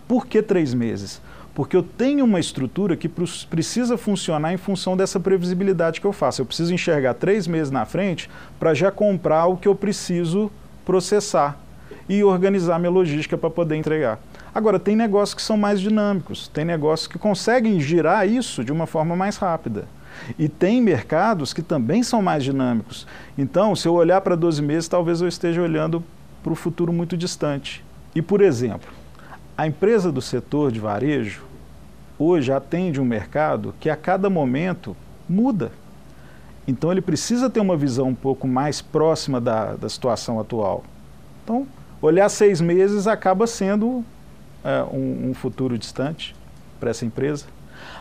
Por 0.07 0.25
que 0.25 0.41
três 0.41 0.73
meses? 0.73 1.21
Porque 1.53 1.75
eu 1.75 1.83
tenho 1.83 2.25
uma 2.25 2.39
estrutura 2.39 2.95
que 2.95 3.09
precisa 3.09 3.97
funcionar 3.97 4.53
em 4.53 4.57
função 4.57 4.95
dessa 4.95 5.19
previsibilidade 5.19 5.99
que 5.99 6.07
eu 6.07 6.13
faço. 6.13 6.41
Eu 6.41 6.45
preciso 6.45 6.73
enxergar 6.73 7.15
três 7.15 7.47
meses 7.47 7.71
na 7.71 7.85
frente 7.85 8.29
para 8.59 8.73
já 8.73 8.91
comprar 8.91 9.45
o 9.47 9.57
que 9.57 9.67
eu 9.67 9.75
preciso 9.75 10.51
processar 10.85 11.59
e 12.07 12.23
organizar 12.23 12.79
minha 12.79 12.89
logística 12.89 13.37
para 13.37 13.49
poder 13.49 13.75
entregar. 13.75 14.19
Agora, 14.53 14.79
tem 14.79 14.95
negócios 14.95 15.35
que 15.35 15.41
são 15.41 15.57
mais 15.57 15.79
dinâmicos, 15.79 16.47
tem 16.47 16.65
negócios 16.65 17.07
que 17.07 17.19
conseguem 17.19 17.79
girar 17.79 18.27
isso 18.27 18.63
de 18.63 18.71
uma 18.71 18.87
forma 18.87 19.15
mais 19.15 19.37
rápida. 19.37 19.87
E 20.37 20.49
tem 20.49 20.81
mercados 20.81 21.53
que 21.53 21.61
também 21.61 22.01
são 22.03 22.21
mais 22.21 22.43
dinâmicos. 22.43 23.05
Então, 23.37 23.75
se 23.75 23.87
eu 23.87 23.93
olhar 23.93 24.21
para 24.21 24.35
12 24.35 24.61
meses, 24.61 24.87
talvez 24.87 25.21
eu 25.21 25.27
esteja 25.27 25.61
olhando 25.61 26.03
para 26.43 26.51
o 26.51 26.55
futuro 26.55 26.91
muito 26.91 27.15
distante. 27.15 27.83
E, 28.15 28.21
por 28.21 28.41
exemplo, 28.41 28.89
a 29.57 29.67
empresa 29.67 30.11
do 30.11 30.21
setor 30.21 30.71
de 30.71 30.79
varejo 30.79 31.43
hoje 32.17 32.51
atende 32.51 32.99
um 32.99 33.05
mercado 33.05 33.73
que 33.79 33.89
a 33.89 33.95
cada 33.95 34.29
momento 34.29 34.95
muda. 35.27 35.71
Então 36.67 36.91
ele 36.91 37.01
precisa 37.01 37.49
ter 37.49 37.59
uma 37.59 37.77
visão 37.77 38.09
um 38.09 38.15
pouco 38.15 38.47
mais 38.47 38.81
próxima 38.81 39.39
da, 39.39 39.75
da 39.75 39.89
situação 39.89 40.39
atual. 40.39 40.83
Então, 41.43 41.65
olhar 42.01 42.29
seis 42.29 42.61
meses 42.61 43.07
acaba 43.07 43.47
sendo 43.47 44.03
é, 44.63 44.83
um, 44.83 45.29
um 45.29 45.33
futuro 45.33 45.77
distante 45.77 46.35
para 46.79 46.89
essa 46.89 47.05
empresa. 47.05 47.45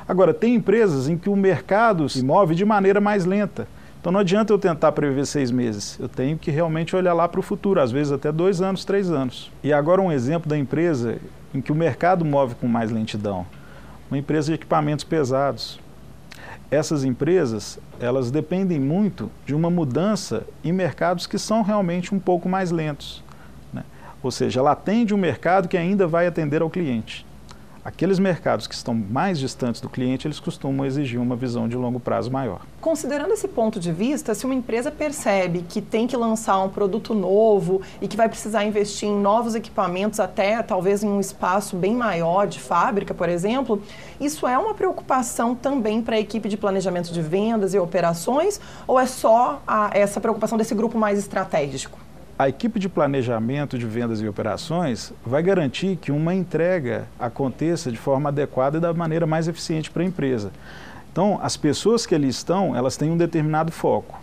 Agora, 0.07 0.35
tem 0.35 0.55
empresas 0.55 1.09
em 1.09 1.17
que 1.17 1.29
o 1.29 1.37
mercado 1.37 2.09
se 2.09 2.23
move 2.23 2.55
de 2.55 2.65
maneira 2.65 3.01
mais 3.01 3.25
lenta. 3.25 3.69
Então 4.01 4.13
não 4.13 4.21
adianta 4.21 4.53
eu 4.53 4.59
tentar 4.59 4.93
prever 4.93 5.27
seis 5.27 5.51
meses, 5.51 5.99
eu 5.99 6.09
tenho 6.09 6.39
que 6.39 6.51
realmente 6.51 6.95
olhar 6.95 7.13
lá 7.15 7.29
para 7.29 7.41
o 7.41 7.43
futuro, 7.43 7.81
às 7.81 7.91
vezes 7.91 8.13
até 8.13 8.31
dois 8.31 8.61
anos, 8.61 8.85
três 8.85 9.11
anos. 9.11 9.51
E 9.63 9.73
agora 9.73 10.01
um 10.01 10.13
exemplo 10.13 10.49
da 10.49 10.57
empresa 10.57 11.19
em 11.53 11.61
que 11.61 11.73
o 11.73 11.75
mercado 11.75 12.25
move 12.25 12.55
com 12.55 12.69
mais 12.69 12.93
lentidão. 12.93 13.45
Uma 14.09 14.19
empresa 14.19 14.49
de 14.49 14.55
equipamentos 14.55 15.05
pesados. 15.05 15.81
Essas 16.71 17.03
empresas, 17.03 17.79
elas 17.99 18.31
dependem 18.31 18.79
muito 18.79 19.31
de 19.45 19.55
uma 19.55 19.71
mudança 19.71 20.47
em 20.63 20.73
mercados 20.73 21.27
que 21.27 21.39
são 21.39 21.63
realmente 21.63 22.15
um 22.15 22.19
pouco 22.19 22.49
mais 22.49 22.71
lentos. 22.71 23.25
Né? 23.73 23.83
Ou 24.23 24.31
seja, 24.31 24.61
ela 24.61 24.73
atende 24.73 25.13
um 25.13 25.19
mercado 25.19 25.67
que 25.67 25.77
ainda 25.77 26.07
vai 26.07 26.27
atender 26.27 26.63
ao 26.63 26.71
cliente. 26.71 27.27
Aqueles 27.85 28.19
mercados 28.19 28.67
que 28.67 28.75
estão 28.75 28.95
mais 28.95 29.39
distantes 29.39 29.81
do 29.81 29.89
cliente, 29.89 30.27
eles 30.27 30.41
costumam 30.41 30.85
exigir 30.85 31.21
uma 31.21 31.37
visão 31.37 31.69
de 31.69 31.77
longo 31.77 32.01
prazo 32.01 32.31
maior. 32.31 32.61
Considerando 32.81 33.33
esse 33.33 33.49
ponto 33.49 33.79
de 33.79 33.93
vista, 33.93 34.35
se 34.35 34.45
uma 34.45 34.55
empresa 34.55 34.91
percebe 34.91 35.65
que 35.69 35.81
tem 35.81 36.07
que 36.07 36.17
lançar 36.17 36.59
um 36.59 36.69
produto 36.69 37.15
novo 37.15 37.81
e 38.01 38.09
que 38.09 38.17
vai 38.17 38.29
precisar 38.29 38.65
investir 38.65 39.09
em 39.09 39.21
novos 39.21 39.55
equipamentos, 39.55 40.21
até 40.21 40.63
talvez 40.63 41.03
em 41.03 41.09
um 41.09 41.21
espaço 41.21 41.77
bem 41.77 41.95
maior 41.95 42.47
de 42.47 42.61
fábrica, 42.61 43.15
por 43.15 43.29
exemplo, 43.29 43.83
isso 44.21 44.47
é 44.47 44.59
uma 44.59 44.75
preocupação 44.75 45.55
também 45.55 46.03
para 46.03 46.17
a 46.17 46.21
equipe 46.21 46.49
de 46.49 46.57
planejamento 46.57 47.13
de 47.13 47.23
vendas 47.23 47.75
e 47.75 47.79
operações 47.79 48.61
ou 48.87 48.99
é 48.99 49.07
só 49.07 49.63
a, 49.67 49.91
essa 49.93 50.21
preocupação 50.21 50.59
desse 50.59 50.75
grupo 50.75 50.99
mais 50.99 51.19
estratégico? 51.19 52.08
A 52.39 52.49
equipe 52.49 52.79
de 52.79 52.89
planejamento 52.89 53.77
de 53.77 53.85
vendas 53.85 54.21
e 54.21 54.29
operações 54.29 55.13
vai 55.27 55.43
garantir 55.43 55.97
que 55.97 56.13
uma 56.13 56.33
entrega 56.33 57.09
aconteça 57.19 57.91
de 57.91 57.99
forma 57.99 58.29
adequada 58.29 58.79
e 58.79 58.81
da 58.81 58.95
maneira 58.95 59.27
mais 59.27 59.49
eficiente 59.49 59.91
para 59.91 60.05
a 60.05 60.07
empresa. 60.07 60.53
Então, 61.11 61.41
as 61.43 61.57
pessoas 61.57 62.07
que 62.07 62.15
ali 62.15 62.29
estão, 62.29 62.77
elas 62.77 62.97
têm 62.97 63.11
um 63.11 63.17
determinado 63.17 63.73
foco. 63.73 64.23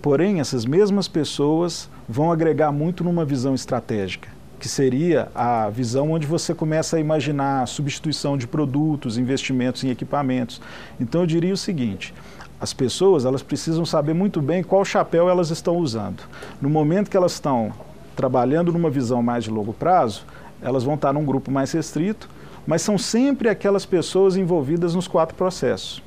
Porém, 0.00 0.38
essas 0.38 0.64
mesmas 0.64 1.08
pessoas 1.08 1.90
vão 2.08 2.30
agregar 2.30 2.70
muito 2.70 3.02
numa 3.02 3.24
visão 3.24 3.52
estratégica, 3.52 4.28
que 4.60 4.68
seria 4.68 5.28
a 5.34 5.68
visão 5.70 6.12
onde 6.12 6.28
você 6.28 6.54
começa 6.54 6.98
a 6.98 7.00
imaginar 7.00 7.66
substituição 7.66 8.38
de 8.38 8.46
produtos, 8.46 9.18
investimentos 9.18 9.82
em 9.82 9.90
equipamentos. 9.90 10.62
Então, 11.00 11.22
eu 11.22 11.26
diria 11.26 11.52
o 11.52 11.56
seguinte: 11.56 12.14
as 12.60 12.72
pessoas 12.74 13.24
elas 13.24 13.42
precisam 13.42 13.86
saber 13.86 14.12
muito 14.12 14.42
bem 14.42 14.62
qual 14.62 14.84
chapéu 14.84 15.28
elas 15.28 15.50
estão 15.50 15.76
usando. 15.76 16.22
No 16.60 16.68
momento 16.68 17.10
que 17.10 17.16
elas 17.16 17.32
estão 17.32 17.72
trabalhando 18.14 18.72
numa 18.72 18.90
visão 18.90 19.22
mais 19.22 19.44
de 19.44 19.50
longo 19.50 19.72
prazo, 19.72 20.24
elas 20.60 20.84
vão 20.84 20.94
estar 20.94 21.12
num 21.12 21.24
grupo 21.24 21.50
mais 21.50 21.72
restrito, 21.72 22.28
mas 22.66 22.82
são 22.82 22.98
sempre 22.98 23.48
aquelas 23.48 23.86
pessoas 23.86 24.36
envolvidas 24.36 24.94
nos 24.94 25.08
quatro 25.08 25.34
processos. 25.34 26.02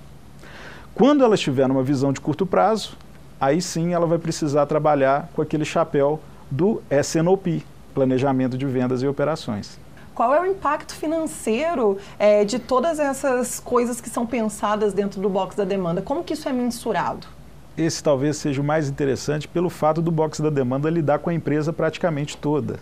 Quando 0.94 1.24
ela 1.24 1.34
estiver 1.34 1.68
numa 1.68 1.82
visão 1.82 2.14
de 2.14 2.22
curto 2.22 2.46
prazo, 2.46 2.96
aí 3.42 3.60
sim 3.60 3.94
ela 3.94 4.06
vai 4.06 4.20
precisar 4.20 4.68
trabalhar 4.68 5.30
com 5.34 5.42
aquele 5.42 5.66
chapéu 5.66 6.20
do 6.52 6.84
SNOP, 6.92 7.66
Planejamento 7.96 8.56
de 8.56 8.66
Vendas 8.68 9.02
e 9.02 9.08
Operações 9.08 9.83
qual 10.14 10.34
é 10.34 10.42
o 10.42 10.46
impacto 10.46 10.94
financeiro 10.94 11.98
é, 12.20 12.46
de 12.46 12.60
todas 12.60 13.00
essas 13.00 13.60
coisas 13.60 14.00
que 14.00 14.10
são 14.10 14.26
pensadas 14.26 14.94
dentro 14.94 15.20
do 15.20 15.30
box 15.30 15.56
da 15.56 15.64
demanda? 15.64 16.02
Como 16.02 16.24
que 16.24 16.34
isso 16.34 16.48
é 16.48 16.54
mensurado? 16.54 17.28
Esse 17.76 18.04
talvez 18.04 18.38
seja 18.38 18.62
o 18.62 18.64
mais 18.64 18.88
interessante 18.88 19.48
pelo 19.48 19.70
fato 19.70 20.02
do 20.02 20.12
box 20.12 20.42
da 20.42 20.52
demanda 20.52 20.90
lidar 20.90 21.20
com 21.20 21.30
a 21.30 21.34
empresa 21.34 21.74
praticamente 21.74 22.38
toda. 22.38 22.80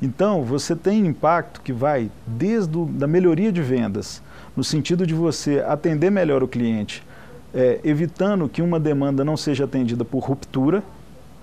Então, 0.00 0.42
você 0.44 0.76
tem 0.76 1.06
impacto 1.06 1.60
que 1.60 1.72
vai 1.72 2.10
desde 2.26 2.78
a 3.02 3.06
melhoria 3.06 3.50
de 3.50 3.62
vendas, 3.62 4.22
no 4.56 4.62
sentido 4.62 5.06
de 5.06 5.14
você 5.14 5.64
atender 5.66 6.10
melhor 6.10 6.42
o 6.42 6.48
cliente, 6.48 7.02
é, 7.52 7.80
evitando 7.82 8.48
que 8.48 8.62
uma 8.62 8.78
demanda 8.78 9.24
não 9.24 9.36
seja 9.36 9.64
atendida 9.64 10.04
por 10.04 10.20
ruptura, 10.20 10.82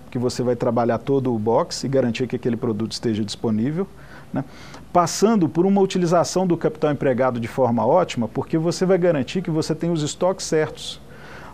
que 0.10 0.18
você 0.18 0.44
vai 0.44 0.56
trabalhar 0.56 0.98
todo 0.98 1.34
o 1.34 1.40
box 1.40 1.84
e 1.84 1.88
garantir 1.88 2.28
que 2.28 2.36
aquele 2.36 2.58
produto 2.58 2.92
esteja 2.92 3.24
disponível 3.24 3.88
né? 4.34 4.44
passando 4.92 5.48
por 5.48 5.66
uma 5.66 5.82
utilização 5.82 6.46
do 6.46 6.58
capital 6.58 6.92
empregado 6.92 7.40
de 7.40 7.48
forma 7.48 7.86
ótima, 7.86 8.28
porque 8.28 8.58
você 8.58 8.86
vai 8.86 8.98
garantir 8.98 9.42
que 9.42 9.50
você 9.50 9.74
tem 9.74 9.92
os 9.92 10.02
estoques 10.02 10.46
certos. 10.46 11.02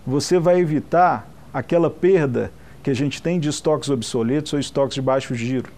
Você 0.05 0.39
vai 0.39 0.59
evitar 0.59 1.29
aquela 1.53 1.89
perda 1.89 2.51
que 2.81 2.89
a 2.89 2.95
gente 2.95 3.21
tem 3.21 3.39
de 3.39 3.49
estoques 3.49 3.89
obsoletos 3.89 4.53
ou 4.53 4.59
estoques 4.59 4.95
de 4.95 5.01
baixo 5.01 5.35
giro, 5.35 5.69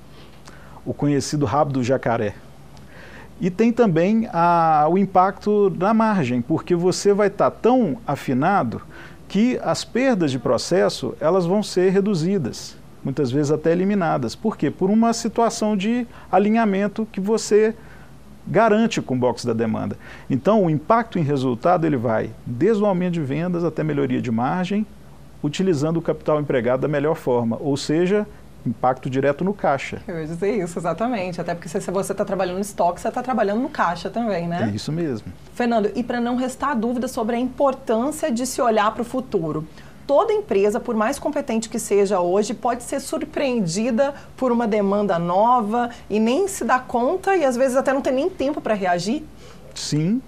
o 0.86 0.94
conhecido 0.94 1.46
rabo 1.46 1.74
do 1.74 1.84
jacaré. 1.84 2.36
E 3.42 3.50
tem 3.50 3.72
também 3.72 4.28
a, 4.32 4.86
o 4.90 4.98
impacto 4.98 5.74
na 5.78 5.94
margem, 5.94 6.42
porque 6.42 6.76
você 6.76 7.14
vai 7.14 7.28
estar 7.28 7.50
tá 7.50 7.58
tão 7.62 7.98
afinado 8.06 8.82
que 9.28 9.60
as 9.64 9.84
perdas 9.84 10.32
de 10.32 10.40
processo 10.40 11.16
elas 11.20 11.46
vão 11.46 11.64
ser 11.64 11.92
reduzidas 11.92 12.79
muitas 13.04 13.32
vezes 13.32 13.52
até 13.52 13.72
eliminadas. 13.72 14.36
Por 14.36 14.58
quê? 14.58 14.70
Por 14.70 14.90
uma 14.90 15.14
situação 15.14 15.76
de 15.76 16.08
alinhamento 16.32 17.08
que 17.12 17.20
você 17.20 17.76
garante 18.48 19.02
com 19.02 19.16
o 19.16 19.18
box 19.18 19.46
da 19.46 19.54
demanda. 19.54 19.98
Então, 20.30 20.66
o 20.66 20.70
impacto 20.70 21.20
em 21.20 21.22
resultado 21.22 21.86
ele 21.86 21.98
vai 21.98 22.32
desde 22.46 22.82
o 22.84 22.86
aumento 22.86 23.14
de 23.14 23.22
vendas 23.22 23.64
até 23.64 23.84
melhoria 23.84 24.22
de 24.22 24.32
margem, 24.32 24.86
utilizando 25.44 25.98
o 25.98 26.02
capital 26.02 26.40
empregado 26.40 26.82
da 26.82 26.88
melhor 26.88 27.16
forma, 27.16 27.58
ou 27.60 27.78
seja, 27.78 28.26
impacto 28.66 29.10
direto 29.10 29.44
no 29.44 29.54
caixa. 29.54 30.02
Eu 30.08 30.20
ia 30.20 30.26
dizer 30.26 30.64
isso, 30.64 30.78
exatamente. 30.80 31.40
Até 31.40 31.54
porque 31.54 31.70
se 31.70 31.80
você 31.92 32.12
está 32.12 32.26
trabalhando 32.26 32.56
no 32.56 32.62
estoque, 32.62 33.00
você 33.00 33.08
está 33.08 33.22
trabalhando 33.22 33.62
no 33.62 33.70
caixa 33.70 34.10
também, 34.10 34.48
né? 34.48 34.70
É 34.72 34.76
isso 34.76 34.92
mesmo. 34.92 35.32
Fernando, 35.54 35.92
e 35.96 36.04
para 36.04 36.20
não 36.20 36.36
restar 36.36 36.76
dúvida 36.76 37.08
sobre 37.08 37.36
a 37.36 37.40
importância 37.40 38.32
de 38.32 38.46
se 38.46 38.62
olhar 38.62 38.92
para 38.92 39.02
o 39.02 39.06
futuro, 39.06 39.66
toda 40.10 40.34
empresa, 40.34 40.80
por 40.80 40.96
mais 40.96 41.20
competente 41.20 41.70
que 41.70 41.78
seja 41.78 42.20
hoje, 42.20 42.56
pode 42.56 42.82
ser 42.82 43.00
surpreendida 43.00 44.16
por 44.36 44.52
uma 44.52 44.68
demanda 44.68 45.20
nova 45.20 45.92
e 46.10 46.20
nem 46.20 46.48
se 46.48 46.66
dá 46.66 46.80
conta 46.80 47.36
e 47.36 47.46
às 47.46 47.56
vezes 47.56 47.78
até 47.78 47.94
não 47.94 48.02
tem 48.02 48.14
nem 48.14 48.28
tempo 48.28 48.60
para 48.60 48.74
reagir? 48.74 49.24
Sim. 49.76 50.20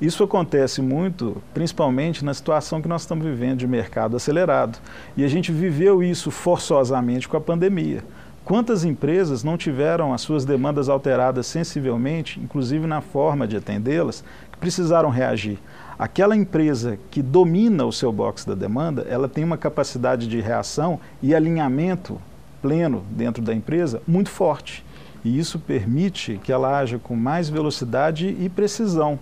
Isso 0.00 0.24
acontece 0.24 0.82
muito, 0.82 1.40
principalmente 1.54 2.24
na 2.24 2.34
situação 2.34 2.82
que 2.82 2.88
nós 2.88 3.02
estamos 3.02 3.24
vivendo 3.24 3.58
de 3.58 3.68
mercado 3.68 4.16
acelerado. 4.16 4.80
E 5.16 5.24
a 5.24 5.28
gente 5.28 5.52
viveu 5.52 6.02
isso 6.02 6.28
forçosamente 6.32 7.28
com 7.28 7.36
a 7.36 7.40
pandemia. 7.40 8.02
Quantas 8.44 8.84
empresas 8.84 9.44
não 9.44 9.56
tiveram 9.56 10.12
as 10.12 10.20
suas 10.20 10.44
demandas 10.44 10.88
alteradas 10.88 11.46
sensivelmente, 11.46 12.40
inclusive 12.40 12.88
na 12.88 13.00
forma 13.00 13.46
de 13.46 13.56
atendê-las, 13.56 14.24
que 14.50 14.58
precisaram 14.58 15.10
reagir? 15.10 15.60
Aquela 15.98 16.36
empresa 16.36 16.98
que 17.10 17.22
domina 17.22 17.84
o 17.84 17.92
seu 17.92 18.12
box 18.12 18.44
da 18.46 18.54
demanda, 18.54 19.06
ela 19.08 19.28
tem 19.28 19.44
uma 19.44 19.58
capacidade 19.58 20.26
de 20.26 20.40
reação 20.40 20.98
e 21.22 21.34
alinhamento 21.34 22.20
pleno 22.60 23.04
dentro 23.10 23.42
da 23.42 23.54
empresa 23.54 24.00
muito 24.06 24.30
forte. 24.30 24.84
E 25.24 25.38
isso 25.38 25.58
permite 25.58 26.40
que 26.42 26.52
ela 26.52 26.78
haja 26.78 26.98
com 26.98 27.14
mais 27.14 27.48
velocidade 27.48 28.36
e 28.40 28.48
precisão. 28.48 29.18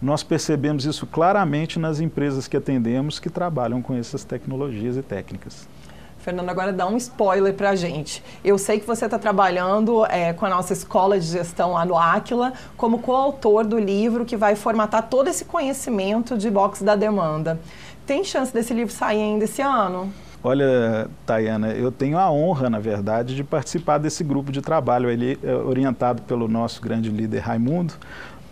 Nós 0.00 0.22
percebemos 0.22 0.84
isso 0.84 1.06
claramente 1.06 1.78
nas 1.78 2.00
empresas 2.00 2.48
que 2.48 2.56
atendemos 2.56 3.18
que 3.18 3.28
trabalham 3.28 3.82
com 3.82 3.94
essas 3.94 4.24
tecnologias 4.24 4.96
e 4.96 5.02
técnicas. 5.02 5.68
Fernando, 6.20 6.50
agora 6.50 6.70
dá 6.70 6.86
um 6.86 6.96
spoiler 6.98 7.54
para 7.54 7.70
a 7.70 7.74
gente. 7.74 8.22
Eu 8.44 8.58
sei 8.58 8.78
que 8.78 8.86
você 8.86 9.06
está 9.06 9.18
trabalhando 9.18 10.04
é, 10.04 10.34
com 10.34 10.44
a 10.44 10.50
nossa 10.50 10.74
escola 10.74 11.18
de 11.18 11.26
gestão 11.26 11.72
lá 11.72 11.84
no 11.84 11.96
Aquila 11.96 12.52
como 12.76 12.98
coautor 12.98 13.64
do 13.64 13.78
livro 13.78 14.26
que 14.26 14.36
vai 14.36 14.54
formatar 14.54 15.08
todo 15.08 15.28
esse 15.28 15.46
conhecimento 15.46 16.36
de 16.36 16.50
box 16.50 16.84
da 16.84 16.94
demanda. 16.94 17.58
Tem 18.06 18.22
chance 18.22 18.52
desse 18.52 18.74
livro 18.74 18.92
sair 18.92 19.22
ainda 19.22 19.44
esse 19.44 19.62
ano? 19.62 20.12
Olha, 20.42 21.08
Tayana, 21.24 21.68
eu 21.72 21.90
tenho 21.92 22.18
a 22.18 22.30
honra, 22.30 22.68
na 22.68 22.78
verdade, 22.78 23.34
de 23.34 23.44
participar 23.44 23.98
desse 23.98 24.24
grupo 24.24 24.52
de 24.52 24.60
trabalho 24.60 25.10
ele, 25.10 25.38
é 25.42 25.54
orientado 25.54 26.22
pelo 26.22 26.48
nosso 26.48 26.82
grande 26.82 27.10
líder 27.10 27.40
Raimundo, 27.40 27.94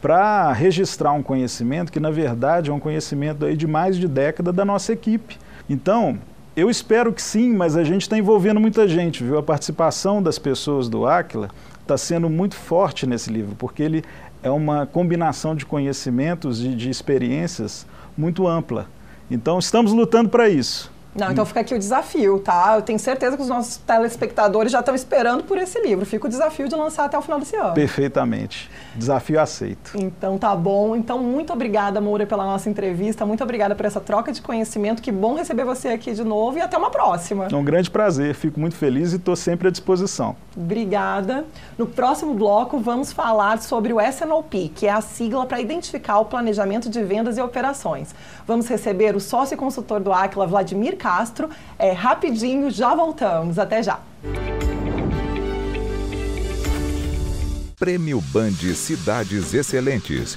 para 0.00 0.52
registrar 0.52 1.12
um 1.12 1.22
conhecimento 1.22 1.90
que, 1.90 1.98
na 1.98 2.10
verdade, 2.10 2.70
é 2.70 2.72
um 2.72 2.78
conhecimento 2.78 3.44
aí 3.44 3.56
de 3.56 3.66
mais 3.66 3.96
de 3.96 4.06
década 4.06 4.52
da 4.52 4.64
nossa 4.64 4.92
equipe. 4.92 5.38
Então, 5.68 6.18
eu 6.58 6.68
espero 6.68 7.12
que 7.12 7.22
sim, 7.22 7.52
mas 7.52 7.76
a 7.76 7.84
gente 7.84 8.02
está 8.02 8.18
envolvendo 8.18 8.58
muita 8.58 8.88
gente, 8.88 9.22
viu? 9.22 9.38
A 9.38 9.42
participação 9.42 10.20
das 10.20 10.40
pessoas 10.40 10.88
do 10.88 11.06
Aquila 11.06 11.50
está 11.80 11.96
sendo 11.96 12.28
muito 12.28 12.56
forte 12.56 13.06
nesse 13.06 13.30
livro, 13.30 13.54
porque 13.56 13.80
ele 13.80 14.04
é 14.42 14.50
uma 14.50 14.84
combinação 14.84 15.54
de 15.54 15.64
conhecimentos 15.64 16.64
e 16.64 16.70
de 16.70 16.90
experiências 16.90 17.86
muito 18.16 18.46
ampla. 18.48 18.88
Então, 19.30 19.58
estamos 19.58 19.92
lutando 19.92 20.30
para 20.30 20.48
isso. 20.48 20.90
Não, 21.14 21.32
então 21.32 21.44
fica 21.44 21.60
aqui 21.60 21.74
o 21.74 21.78
desafio, 21.78 22.38
tá? 22.38 22.74
Eu 22.76 22.82
tenho 22.82 22.98
certeza 22.98 23.36
que 23.36 23.42
os 23.42 23.48
nossos 23.48 23.78
telespectadores 23.78 24.70
já 24.70 24.80
estão 24.80 24.94
esperando 24.94 25.42
por 25.42 25.58
esse 25.58 25.80
livro. 25.80 26.06
Fica 26.06 26.26
o 26.26 26.28
desafio 26.28 26.68
de 26.68 26.74
lançar 26.74 27.04
até 27.04 27.18
o 27.18 27.22
final 27.22 27.40
desse 27.40 27.56
ano. 27.56 27.74
Perfeitamente. 27.74 28.70
Desafio 28.94 29.40
aceito. 29.40 29.92
Então 29.96 30.38
tá 30.38 30.54
bom. 30.54 30.94
Então 30.94 31.18
muito 31.18 31.52
obrigada, 31.52 32.00
Moura, 32.00 32.26
pela 32.26 32.44
nossa 32.44 32.68
entrevista. 32.68 33.24
Muito 33.26 33.42
obrigada 33.42 33.74
por 33.74 33.86
essa 33.86 34.00
troca 34.00 34.30
de 34.30 34.42
conhecimento. 34.42 35.02
Que 35.02 35.10
bom 35.10 35.34
receber 35.34 35.64
você 35.64 35.88
aqui 35.88 36.12
de 36.12 36.22
novo 36.22 36.58
e 36.58 36.60
até 36.60 36.76
uma 36.76 36.90
próxima. 36.90 37.48
É 37.50 37.56
um 37.56 37.64
grande 37.64 37.90
prazer. 37.90 38.34
Fico 38.34 38.60
muito 38.60 38.76
feliz 38.76 39.12
e 39.12 39.16
estou 39.16 39.34
sempre 39.34 39.68
à 39.68 39.70
disposição. 39.70 40.36
Obrigada. 40.56 41.44
No 41.76 41.86
próximo 41.86 42.34
bloco 42.34 42.78
vamos 42.78 43.12
falar 43.12 43.60
sobre 43.62 43.92
o 43.92 44.00
SNOP, 44.00 44.68
que 44.74 44.86
é 44.86 44.92
a 44.92 45.00
sigla 45.00 45.46
para 45.46 45.60
identificar 45.60 46.18
o 46.18 46.26
planejamento 46.26 46.90
de 46.90 47.02
vendas 47.02 47.38
e 47.38 47.40
operações. 47.40 48.14
Vamos 48.46 48.68
receber 48.68 49.16
o 49.16 49.20
sócio 49.20 49.54
e 49.54 49.56
consultor 49.56 50.00
do 50.00 50.12
Aquila, 50.12 50.46
Vladimir 50.46 50.96
Castro. 50.98 51.48
É 51.78 51.92
rapidinho, 51.92 52.70
já 52.70 52.94
voltamos. 52.94 53.58
Até 53.58 53.82
já. 53.82 54.00
Prêmio 57.78 58.20
Band 58.20 58.74
Cidades 58.74 59.54
Excelentes 59.54 60.36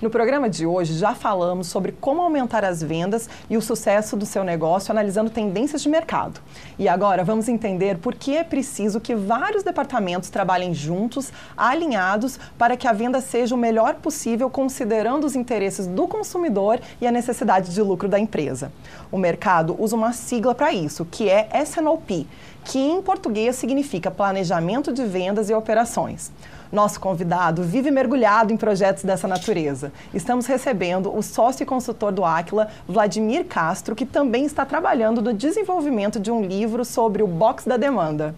No 0.00 0.10
programa 0.10 0.48
de 0.48 0.64
hoje 0.64 0.94
já 0.94 1.12
falamos 1.12 1.66
sobre 1.66 1.90
como 1.90 2.22
aumentar 2.22 2.64
as 2.64 2.80
vendas 2.80 3.28
e 3.50 3.56
o 3.56 3.60
sucesso 3.60 4.16
do 4.16 4.24
seu 4.24 4.44
negócio 4.44 4.92
analisando 4.92 5.28
tendências 5.28 5.82
de 5.82 5.88
mercado. 5.88 6.40
E 6.78 6.88
agora 6.88 7.24
vamos 7.24 7.48
entender 7.48 7.98
por 7.98 8.14
que 8.14 8.36
é 8.36 8.44
preciso 8.44 9.00
que 9.00 9.16
vários 9.16 9.64
departamentos 9.64 10.30
trabalhem 10.30 10.72
juntos, 10.72 11.32
alinhados, 11.56 12.38
para 12.56 12.76
que 12.76 12.86
a 12.86 12.92
venda 12.92 13.20
seja 13.20 13.56
o 13.56 13.58
melhor 13.58 13.96
possível 13.96 14.48
considerando 14.48 15.24
os 15.24 15.34
interesses 15.34 15.88
do 15.88 16.06
consumidor 16.06 16.78
e 17.00 17.06
a 17.06 17.10
necessidade 17.10 17.74
de 17.74 17.82
lucro 17.82 18.08
da 18.08 18.20
empresa. 18.20 18.70
O 19.10 19.18
mercado 19.18 19.74
usa 19.80 19.96
uma 19.96 20.12
sigla 20.12 20.54
para 20.54 20.72
isso, 20.72 21.04
que 21.06 21.28
é 21.28 21.48
SNOP, 21.64 22.24
que 22.64 22.78
em 22.78 23.02
português 23.02 23.56
significa 23.56 24.12
Planejamento 24.12 24.92
de 24.92 25.04
Vendas 25.04 25.50
e 25.50 25.54
Operações. 25.54 26.30
Nosso 26.70 27.00
convidado 27.00 27.62
vive 27.62 27.90
mergulhado 27.90 28.52
em 28.52 28.56
projetos 28.56 29.02
dessa 29.02 29.26
natureza. 29.26 29.90
Estamos 30.12 30.44
recebendo 30.44 31.14
o 31.14 31.22
sócio 31.22 31.62
e 31.62 31.66
consultor 31.66 32.12
do 32.12 32.26
Aquila, 32.26 32.68
Vladimir 32.86 33.46
Castro, 33.46 33.96
que 33.96 34.04
também 34.04 34.44
está 34.44 34.66
trabalhando 34.66 35.22
no 35.22 35.32
desenvolvimento 35.32 36.20
de 36.20 36.30
um 36.30 36.44
livro 36.44 36.84
sobre 36.84 37.22
o 37.22 37.26
box 37.26 37.66
da 37.66 37.78
demanda. 37.78 38.34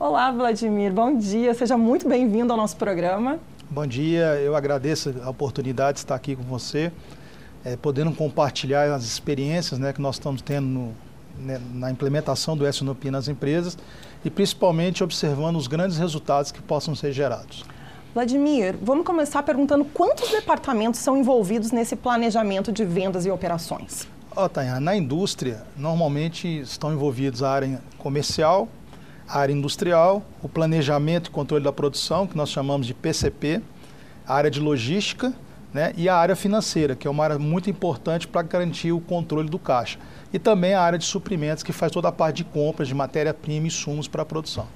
Olá, 0.00 0.32
Vladimir, 0.32 0.92
bom 0.92 1.16
dia, 1.16 1.54
seja 1.54 1.76
muito 1.76 2.08
bem-vindo 2.08 2.52
ao 2.52 2.56
nosso 2.56 2.76
programa. 2.76 3.38
Bom 3.70 3.86
dia, 3.86 4.34
eu 4.40 4.56
agradeço 4.56 5.14
a 5.22 5.30
oportunidade 5.30 5.98
de 5.98 6.00
estar 6.00 6.16
aqui 6.16 6.34
com 6.34 6.42
você, 6.42 6.90
é, 7.64 7.76
podendo 7.76 8.10
compartilhar 8.10 8.92
as 8.92 9.04
experiências 9.04 9.78
né, 9.78 9.92
que 9.92 10.02
nós 10.02 10.16
estamos 10.16 10.42
tendo 10.42 10.66
no, 10.66 10.94
né, 11.38 11.60
na 11.72 11.88
implementação 11.88 12.56
do 12.56 12.66
SNOP 12.66 13.12
nas 13.12 13.28
empresas 13.28 13.78
e 14.24 14.30
principalmente 14.30 15.02
observando 15.02 15.56
os 15.56 15.66
grandes 15.66 15.98
resultados 15.98 16.52
que 16.52 16.60
possam 16.60 16.94
ser 16.94 17.12
gerados. 17.12 17.64
Vladimir, 18.12 18.76
vamos 18.82 19.06
começar 19.06 19.42
perguntando 19.42 19.84
quantos 19.84 20.30
departamentos 20.30 20.98
são 20.98 21.16
envolvidos 21.16 21.70
nesse 21.70 21.94
planejamento 21.94 22.72
de 22.72 22.84
vendas 22.84 23.24
e 23.24 23.30
operações? 23.30 24.08
Oh, 24.36 24.48
na 24.80 24.96
indústria, 24.96 25.64
normalmente 25.76 26.46
estão 26.60 26.92
envolvidos 26.92 27.42
a 27.42 27.50
área 27.50 27.82
comercial, 27.98 28.68
a 29.28 29.38
área 29.38 29.52
industrial, 29.52 30.22
o 30.42 30.48
planejamento 30.48 31.28
e 31.28 31.30
controle 31.30 31.62
da 31.62 31.72
produção, 31.72 32.26
que 32.26 32.36
nós 32.36 32.48
chamamos 32.48 32.86
de 32.86 32.94
PCP, 32.94 33.62
a 34.26 34.34
área 34.34 34.50
de 34.50 34.60
logística 34.60 35.32
né, 35.72 35.92
e 35.96 36.08
a 36.08 36.16
área 36.16 36.34
financeira, 36.34 36.96
que 36.96 37.06
é 37.06 37.10
uma 37.10 37.24
área 37.24 37.38
muito 37.38 37.70
importante 37.70 38.26
para 38.26 38.42
garantir 38.42 38.92
o 38.92 39.00
controle 39.00 39.48
do 39.48 39.58
caixa 39.58 39.98
e 40.32 40.38
também 40.38 40.74
a 40.74 40.80
área 40.80 40.98
de 40.98 41.04
suprimentos, 41.04 41.62
que 41.62 41.72
faz 41.72 41.92
toda 41.92 42.08
a 42.08 42.12
parte 42.12 42.38
de 42.38 42.44
compras 42.44 42.88
de 42.88 42.94
matéria-prima 42.94 43.66
e 43.66 43.68
insumos 43.68 44.08
para 44.08 44.22
a 44.22 44.24
produção. 44.24 44.66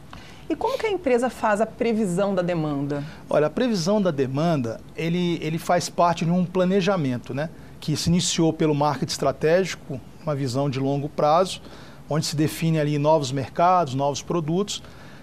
E 0.49 0.55
como 0.55 0.79
que 0.79 0.87
a 0.87 0.91
empresa 0.91 1.31
faz 1.31 1.61
a 1.61 1.67
previsão 1.67 2.35
da 2.35 2.43
demanda? 2.43 3.03
Olha, 3.31 3.47
a 3.47 3.51
previsão 3.51 4.01
da 4.01 4.11
demanda, 4.11 4.81
ele, 4.95 5.39
ele 5.41 5.59
faz 5.59 5.89
parte 5.89 6.25
de 6.25 6.31
um 6.31 6.45
planejamento, 6.45 7.33
né? 7.33 7.49
Que 7.81 7.97
se 7.97 8.11
iniciou 8.11 8.53
pelo 8.53 8.75
marketing 8.75 9.13
estratégico, 9.13 10.01
uma 10.23 10.35
visão 10.35 10.69
de 10.69 10.79
longo 10.79 11.09
prazo, 11.09 11.63
onde 12.11 12.27
se 12.27 12.37
define 12.37 12.79
ali 12.79 12.99
novos 12.99 13.33
mercados, 13.33 13.95
novos 13.95 14.21
produtos. 14.21 14.83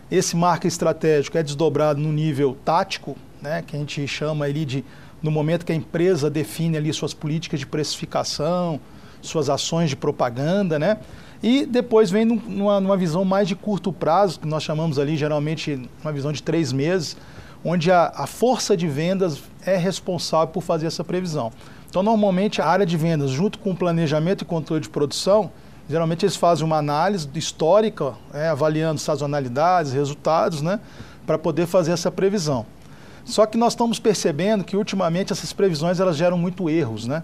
Esse 0.09 0.35
marketing 0.35 0.67
estratégico 0.67 1.37
é 1.37 1.43
desdobrado 1.43 1.99
no 1.99 2.11
nível 2.11 2.57
tático, 2.65 3.15
né? 3.41 3.63
Que 3.65 3.75
a 3.75 3.79
gente 3.79 4.07
chama 4.07 4.45
ali 4.45 4.65
de, 4.65 4.83
no 5.21 5.29
momento 5.29 5.65
que 5.65 5.71
a 5.71 5.75
empresa 5.75 6.29
define 6.29 6.77
ali 6.77 6.91
suas 6.93 7.13
políticas 7.13 7.59
de 7.59 7.65
precificação, 7.65 8.79
suas 9.21 9.49
ações 9.49 9.89
de 9.89 9.95
propaganda, 9.95 10.79
né? 10.79 10.97
E 11.43 11.65
depois 11.65 12.11
vem 12.11 12.25
numa, 12.25 12.79
numa 12.79 12.97
visão 12.97 13.25
mais 13.25 13.47
de 13.47 13.55
curto 13.55 13.91
prazo, 13.91 14.39
que 14.39 14.47
nós 14.47 14.63
chamamos 14.63 14.99
ali 14.99 15.17
geralmente 15.17 15.89
uma 16.01 16.11
visão 16.11 16.31
de 16.31 16.41
três 16.41 16.71
meses, 16.71 17.17
onde 17.63 17.91
a, 17.91 18.11
a 18.15 18.27
força 18.27 18.75
de 18.77 18.87
vendas 18.87 19.43
é 19.65 19.75
responsável 19.75 20.47
por 20.47 20.61
fazer 20.61 20.87
essa 20.87 21.03
previsão. 21.03 21.51
Então, 21.89 22.01
normalmente, 22.01 22.61
a 22.61 22.65
área 22.65 22.85
de 22.85 22.95
vendas, 22.95 23.31
junto 23.31 23.59
com 23.59 23.71
o 23.71 23.75
planejamento 23.75 24.43
e 24.43 24.45
controle 24.45 24.81
de 24.81 24.89
produção, 24.89 25.51
geralmente 25.89 26.25
eles 26.25 26.35
fazem 26.35 26.65
uma 26.65 26.77
análise 26.77 27.27
histórica, 27.35 28.13
é, 28.33 28.47
avaliando 28.47 28.99
sazonalidades, 28.99 29.91
resultados, 29.91 30.61
né, 30.61 30.79
para 31.25 31.37
poder 31.37 31.65
fazer 31.65 31.91
essa 31.91 32.09
previsão. 32.09 32.65
Só 33.23 33.45
que 33.45 33.57
nós 33.57 33.73
estamos 33.73 33.99
percebendo 33.99 34.63
que, 34.63 34.75
ultimamente, 34.75 35.31
essas 35.31 35.53
previsões 35.53 35.99
elas 35.99 36.17
geram 36.17 36.37
muito 36.37 36.69
erros, 36.69 37.05
né? 37.05 37.23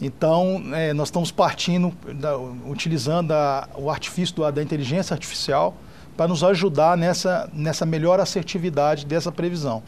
Então, 0.00 0.62
é, 0.72 0.92
nós 0.92 1.08
estamos 1.08 1.30
partindo, 1.30 1.92
da, 2.14 2.36
utilizando 2.36 3.32
a, 3.32 3.68
o 3.76 3.90
artifício 3.90 4.36
da, 4.36 4.50
da 4.50 4.62
inteligência 4.62 5.14
artificial 5.14 5.76
para 6.16 6.28
nos 6.28 6.42
ajudar 6.42 6.96
nessa, 6.96 7.48
nessa 7.52 7.86
melhor 7.86 8.18
assertividade 8.20 9.06
dessa 9.06 9.30
previsão. 9.30 9.82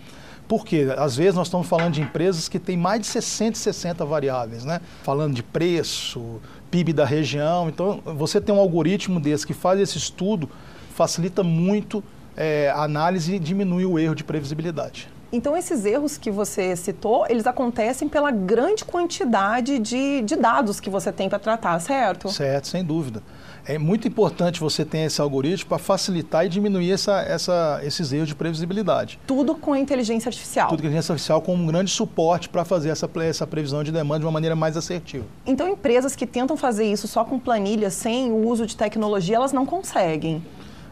Porque, 0.46 0.86
às 0.96 1.16
vezes, 1.16 1.34
nós 1.34 1.48
estamos 1.48 1.66
falando 1.66 1.94
de 1.94 2.02
empresas 2.02 2.48
que 2.48 2.58
têm 2.58 2.76
mais 2.76 3.00
de 3.00 3.06
60 3.06 3.58
60 3.58 4.04
variáveis, 4.04 4.64
né? 4.64 4.80
Falando 5.02 5.34
de 5.34 5.42
preço, 5.42 6.40
PIB 6.70 6.92
da 6.92 7.04
região. 7.04 7.68
Então, 7.68 8.00
você 8.04 8.40
tem 8.40 8.54
um 8.54 8.58
algoritmo 8.58 9.18
desse 9.18 9.46
que 9.46 9.54
faz 9.54 9.80
esse 9.80 9.98
estudo 9.98 10.48
facilita 10.94 11.42
muito 11.42 12.02
é, 12.36 12.70
a 12.70 12.84
análise 12.84 13.34
e 13.34 13.38
diminui 13.38 13.84
o 13.84 13.98
erro 13.98 14.14
de 14.14 14.22
previsibilidade. 14.22 15.08
Então, 15.34 15.56
esses 15.56 15.84
erros 15.84 16.16
que 16.16 16.30
você 16.30 16.76
citou, 16.76 17.26
eles 17.28 17.44
acontecem 17.44 18.08
pela 18.08 18.30
grande 18.30 18.84
quantidade 18.84 19.80
de, 19.80 20.22
de 20.22 20.36
dados 20.36 20.78
que 20.78 20.88
você 20.88 21.10
tem 21.10 21.28
para 21.28 21.40
tratar, 21.40 21.76
certo? 21.80 22.28
Certo, 22.28 22.68
sem 22.68 22.84
dúvida. 22.84 23.20
É 23.66 23.76
muito 23.76 24.06
importante 24.06 24.60
você 24.60 24.84
ter 24.84 24.98
esse 24.98 25.20
algoritmo 25.20 25.70
para 25.70 25.78
facilitar 25.78 26.46
e 26.46 26.48
diminuir 26.48 26.92
essa, 26.92 27.20
essa, 27.22 27.80
esses 27.82 28.12
erros 28.12 28.28
de 28.28 28.36
previsibilidade. 28.36 29.18
Tudo 29.26 29.56
com 29.56 29.72
a 29.72 29.78
inteligência 29.80 30.28
artificial. 30.28 30.68
Tudo 30.68 30.78
com 30.78 30.86
a 30.86 30.86
inteligência 30.90 31.12
artificial 31.12 31.42
como 31.42 31.64
um 31.64 31.66
grande 31.66 31.90
suporte 31.90 32.48
para 32.48 32.64
fazer 32.64 32.90
essa, 32.90 33.10
essa 33.24 33.44
previsão 33.44 33.82
de 33.82 33.90
demanda 33.90 34.20
de 34.20 34.26
uma 34.26 34.32
maneira 34.32 34.54
mais 34.54 34.76
assertiva. 34.76 35.24
Então, 35.44 35.68
empresas 35.68 36.14
que 36.14 36.28
tentam 36.28 36.56
fazer 36.56 36.84
isso 36.84 37.08
só 37.08 37.24
com 37.24 37.40
planilha, 37.40 37.90
sem 37.90 38.30
o 38.30 38.46
uso 38.46 38.66
de 38.66 38.76
tecnologia, 38.76 39.34
elas 39.34 39.52
não 39.52 39.66
conseguem. 39.66 40.44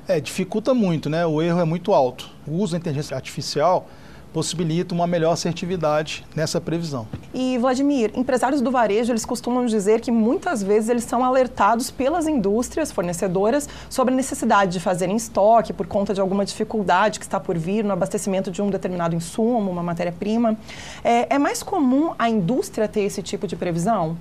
É, 0.08 0.18
dificulta 0.18 0.74
muito, 0.74 1.08
né? 1.08 1.24
O 1.24 1.40
erro 1.40 1.60
é 1.60 1.64
muito 1.64 1.94
alto. 1.94 2.28
O 2.44 2.56
uso 2.56 2.72
da 2.72 2.78
inteligência 2.78 3.14
artificial 3.14 3.86
possibilita 4.32 4.94
uma 4.94 5.06
melhor 5.06 5.32
assertividade 5.32 6.24
nessa 6.34 6.60
previsão. 6.60 7.06
E 7.34 7.58
Vladimir, 7.58 8.10
empresários 8.14 8.60
do 8.60 8.70
varejo, 8.70 9.12
eles 9.12 9.24
costumam 9.24 9.66
dizer 9.66 10.00
que 10.00 10.10
muitas 10.10 10.62
vezes 10.62 10.88
eles 10.88 11.04
são 11.04 11.24
alertados 11.24 11.90
pelas 11.90 12.26
indústrias 12.26 12.90
fornecedoras 12.90 13.68
sobre 13.90 14.14
a 14.14 14.16
necessidade 14.16 14.72
de 14.72 14.80
fazerem 14.80 15.16
estoque 15.16 15.72
por 15.72 15.86
conta 15.86 16.14
de 16.14 16.20
alguma 16.20 16.44
dificuldade 16.44 17.18
que 17.18 17.24
está 17.24 17.38
por 17.38 17.58
vir 17.58 17.84
no 17.84 17.92
abastecimento 17.92 18.50
de 18.50 18.62
um 18.62 18.70
determinado 18.70 19.14
insumo, 19.14 19.70
uma 19.70 19.82
matéria-prima. 19.82 20.56
É, 21.04 21.34
é, 21.34 21.38
mais 21.38 21.62
comum 21.62 22.14
a 22.18 22.28
indústria 22.28 22.88
ter 22.88 23.02
esse 23.02 23.22
tipo 23.22 23.46
de 23.46 23.56
previsão? 23.56 24.16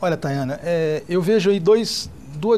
Olha, 0.00 0.16
Tayana, 0.16 0.60
é, 0.62 1.02
eu 1.08 1.20
vejo 1.20 1.50
aí 1.50 1.58
dois, 1.58 2.10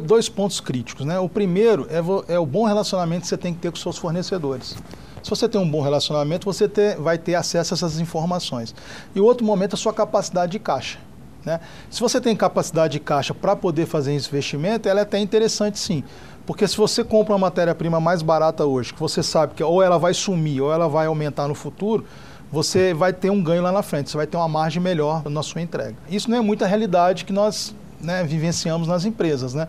dois 0.03 0.29
pontos 0.29 0.61
críticos. 0.61 1.07
Né? 1.07 1.19
O 1.19 1.29
primeiro 1.29 1.87
é, 1.89 2.35
é 2.35 2.39
o 2.39 2.47
bom 2.47 2.65
relacionamento 2.65 3.23
que 3.23 3.29
você 3.29 3.39
tem 3.39 3.55
que 3.55 3.61
ter 3.61 3.71
com 3.71 3.77
seus 3.77 3.97
fornecedores. 3.97 4.77
Se 5.23 5.31
você 5.31 5.49
tem 5.49 5.61
um 5.61 5.69
bom 5.69 5.81
relacionamento, 5.81 6.45
você 6.45 6.69
ter, 6.69 6.97
vai 6.97 7.19
ter 7.19 7.35
acesso 7.35 7.75
a 7.75 7.77
essas 7.77 7.99
informações. 8.01 8.75
E 9.15 9.21
o 9.21 9.25
outro 9.25 9.45
momento 9.45 9.73
é 9.73 9.75
a 9.75 9.79
sua 9.79 9.93
capacidade 9.93 10.53
de 10.53 10.59
caixa. 10.59 10.99
Né? 11.45 11.61
Se 11.91 12.01
você 12.01 12.21
tem 12.21 12.37
capacidade 12.37 12.95
de 12.95 13.01
caixa 13.01 13.33
para 13.33 13.57
poder 13.57 13.87
fazer 13.87 14.15
esse 14.15 14.29
investimento, 14.29 14.89
ela 14.89 15.01
é 15.01 15.03
até 15.03 15.19
interessante 15.19 15.79
sim. 15.79 16.05
Porque 16.47 16.67
se 16.67 16.77
você 16.77 17.05
compra 17.05 17.33
uma 17.35 17.39
matéria-prima 17.39 18.01
mais 18.01 18.23
barata 18.23 18.65
hoje, 18.65 18.93
que 18.93 19.01
você 19.01 19.23
sabe 19.23 19.55
que 19.55 19.63
ou 19.63 19.83
ela 19.83 19.99
vai 19.99 20.13
sumir 20.13 20.61
ou 20.61 20.73
ela 20.73 20.89
vai 20.89 21.07
aumentar 21.07 21.47
no 21.49 21.55
futuro, 21.55 22.05
você 22.51 22.93
vai 22.93 23.13
ter 23.13 23.31
um 23.31 23.43
ganho 23.43 23.63
lá 23.63 23.71
na 23.71 23.83
frente, 23.83 24.11
você 24.11 24.17
vai 24.17 24.27
ter 24.27 24.37
uma 24.37 24.49
margem 24.49 24.83
melhor 24.83 25.23
na 25.29 25.43
sua 25.43 25.61
entrega. 25.61 25.97
Isso 26.11 26.29
não 26.31 26.39
é 26.39 26.41
muita 26.41 26.67
realidade 26.67 27.25
que 27.25 27.33
nós 27.33 27.75
né, 28.01 28.25
vivenciamos 28.25 28.89
nas 28.89 29.05
empresas, 29.05 29.55
né? 29.55 29.69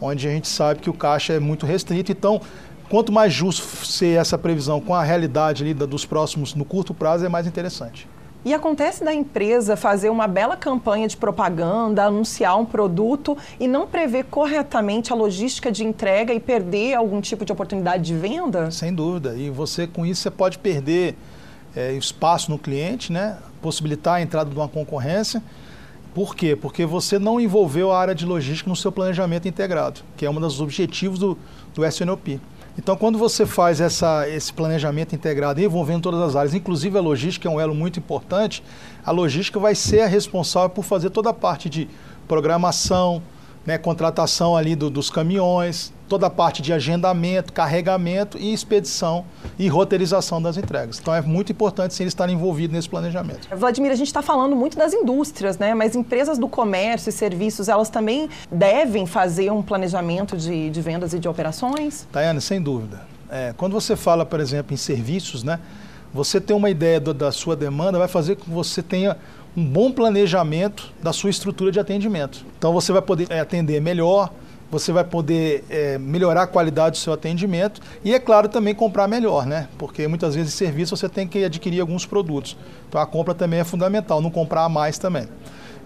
onde 0.00 0.28
a 0.28 0.30
gente 0.30 0.48
sabe 0.48 0.80
que 0.80 0.90
o 0.90 0.92
caixa 0.92 1.32
é 1.32 1.40
muito 1.40 1.66
restrito. 1.66 2.12
Então, 2.12 2.40
quanto 2.88 3.12
mais 3.12 3.32
justo 3.32 3.84
ser 3.84 4.18
essa 4.18 4.36
previsão 4.36 4.80
com 4.80 4.94
a 4.94 5.02
realidade 5.02 5.62
ali 5.62 5.74
dos 5.74 6.04
próximos, 6.04 6.54
no 6.54 6.64
curto 6.64 6.94
prazo, 6.94 7.24
é 7.24 7.28
mais 7.28 7.46
interessante. 7.46 8.08
E 8.46 8.54
acontece 8.54 9.02
da 9.02 9.12
empresa 9.12 9.76
fazer 9.76 10.08
uma 10.08 10.28
bela 10.28 10.56
campanha 10.56 11.08
de 11.08 11.16
propaganda, 11.16 12.04
anunciar 12.04 12.56
um 12.56 12.64
produto 12.64 13.36
e 13.58 13.66
não 13.66 13.88
prever 13.88 14.26
corretamente 14.26 15.12
a 15.12 15.16
logística 15.16 15.72
de 15.72 15.82
entrega 15.82 16.32
e 16.32 16.38
perder 16.38 16.94
algum 16.94 17.20
tipo 17.20 17.44
de 17.44 17.50
oportunidade 17.50 18.04
de 18.04 18.14
venda? 18.14 18.70
Sem 18.70 18.94
dúvida. 18.94 19.34
E 19.34 19.50
você, 19.50 19.88
com 19.88 20.06
isso, 20.06 20.22
você 20.22 20.30
pode 20.30 20.58
perder 20.58 21.16
é, 21.74 21.92
espaço 21.94 22.48
no 22.52 22.56
cliente, 22.56 23.12
né? 23.12 23.36
possibilitar 23.60 24.14
a 24.14 24.22
entrada 24.22 24.48
de 24.48 24.54
uma 24.54 24.68
concorrência. 24.68 25.42
Por 26.14 26.36
quê? 26.36 26.54
Porque 26.54 26.86
você 26.86 27.18
não 27.18 27.40
envolveu 27.40 27.90
a 27.90 27.98
área 27.98 28.14
de 28.14 28.24
logística 28.24 28.70
no 28.70 28.76
seu 28.76 28.92
planejamento 28.92 29.48
integrado, 29.48 30.02
que 30.16 30.24
é 30.24 30.30
um 30.30 30.40
dos 30.40 30.60
objetivos 30.60 31.18
do, 31.18 31.36
do 31.74 31.84
SNOP. 31.84 32.40
Então, 32.78 32.94
quando 32.94 33.18
você 33.18 33.46
faz 33.46 33.80
essa, 33.80 34.28
esse 34.28 34.52
planejamento 34.52 35.14
integrado 35.14 35.60
envolvendo 35.60 36.02
todas 36.02 36.20
as 36.20 36.36
áreas, 36.36 36.54
inclusive 36.54 36.98
a 36.98 37.00
logística 37.00 37.48
é 37.48 37.50
um 37.50 37.58
elo 37.58 37.74
muito 37.74 37.98
importante, 37.98 38.62
a 39.04 39.10
logística 39.10 39.58
vai 39.58 39.74
ser 39.74 40.02
a 40.02 40.06
responsável 40.06 40.68
por 40.68 40.84
fazer 40.84 41.08
toda 41.08 41.30
a 41.30 41.34
parte 41.34 41.70
de 41.70 41.88
programação, 42.28 43.22
né, 43.64 43.78
contratação 43.78 44.56
ali 44.56 44.76
do, 44.76 44.90
dos 44.90 45.08
caminhões, 45.08 45.92
toda 46.08 46.26
a 46.26 46.30
parte 46.30 46.62
de 46.62 46.72
agendamento, 46.72 47.52
carregamento 47.52 48.38
e 48.38 48.52
expedição 48.52 49.24
e 49.58 49.68
roteirização 49.68 50.40
das 50.40 50.56
entregas. 50.56 50.98
Então 50.98 51.14
é 51.14 51.20
muito 51.20 51.52
importante 51.52 51.94
sim, 51.94 52.02
eles 52.02 52.12
estarem 52.12 52.34
envolvidos 52.34 52.74
nesse 52.74 52.88
planejamento. 52.88 53.48
Vladimir, 53.56 53.90
a 53.90 53.94
gente 53.94 54.08
está 54.08 54.22
falando 54.22 54.54
muito 54.54 54.76
das 54.76 54.92
indústrias, 54.92 55.58
né? 55.58 55.74
Mas 55.74 55.94
empresas 55.96 56.38
do 56.38 56.48
comércio 56.48 57.10
e 57.10 57.12
serviços, 57.12 57.68
elas 57.68 57.88
também 57.88 58.28
devem 58.50 59.06
fazer 59.06 59.50
um 59.50 59.62
planejamento 59.62 60.36
de, 60.36 60.70
de 60.70 60.80
vendas 60.80 61.12
e 61.12 61.18
de 61.18 61.28
operações? 61.28 62.06
Tayane, 62.12 62.40
sem 62.40 62.60
dúvida. 62.60 63.00
É, 63.28 63.52
quando 63.56 63.72
você 63.72 63.96
fala, 63.96 64.24
por 64.24 64.40
exemplo, 64.40 64.72
em 64.72 64.76
serviços, 64.76 65.42
né? 65.42 65.58
Você 66.14 66.40
ter 66.40 66.54
uma 66.54 66.70
ideia 66.70 66.98
do, 66.98 67.12
da 67.12 67.30
sua 67.32 67.56
demanda 67.56 67.98
vai 67.98 68.08
fazer 68.08 68.36
com 68.36 68.44
que 68.44 68.50
você 68.50 68.82
tenha 68.82 69.16
um 69.56 69.64
bom 69.64 69.90
planejamento 69.90 70.92
da 71.02 71.12
sua 71.12 71.30
estrutura 71.30 71.72
de 71.72 71.80
atendimento. 71.80 72.44
Então 72.58 72.72
você 72.72 72.92
vai 72.92 73.02
poder 73.02 73.26
é, 73.30 73.40
atender 73.40 73.80
melhor, 73.80 74.30
você 74.70 74.92
vai 74.92 75.04
poder 75.04 75.64
é, 75.70 75.98
melhorar 75.98 76.42
a 76.42 76.46
qualidade 76.46 76.98
do 76.98 77.02
seu 77.02 77.12
atendimento 77.12 77.80
e, 78.04 78.12
é 78.12 78.18
claro, 78.18 78.48
também 78.48 78.74
comprar 78.74 79.06
melhor, 79.06 79.46
né? 79.46 79.68
Porque 79.78 80.06
muitas 80.08 80.34
vezes 80.34 80.52
em 80.52 80.56
serviço 80.56 80.96
você 80.96 81.08
tem 81.08 81.26
que 81.26 81.44
adquirir 81.44 81.80
alguns 81.80 82.04
produtos. 82.04 82.56
Então 82.88 83.00
a 83.00 83.06
compra 83.06 83.34
também 83.34 83.60
é 83.60 83.64
fundamental, 83.64 84.20
não 84.20 84.30
comprar 84.30 84.64
a 84.64 84.68
mais 84.68 84.98
também. 84.98 85.28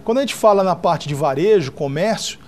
Quando 0.03 0.17
a 0.17 0.21
gente 0.21 0.33
fala 0.33 0.63
na 0.63 0.75
parte 0.75 1.07
de 1.07 1.13
varejo, 1.13 1.71
comércio, 1.71 2.39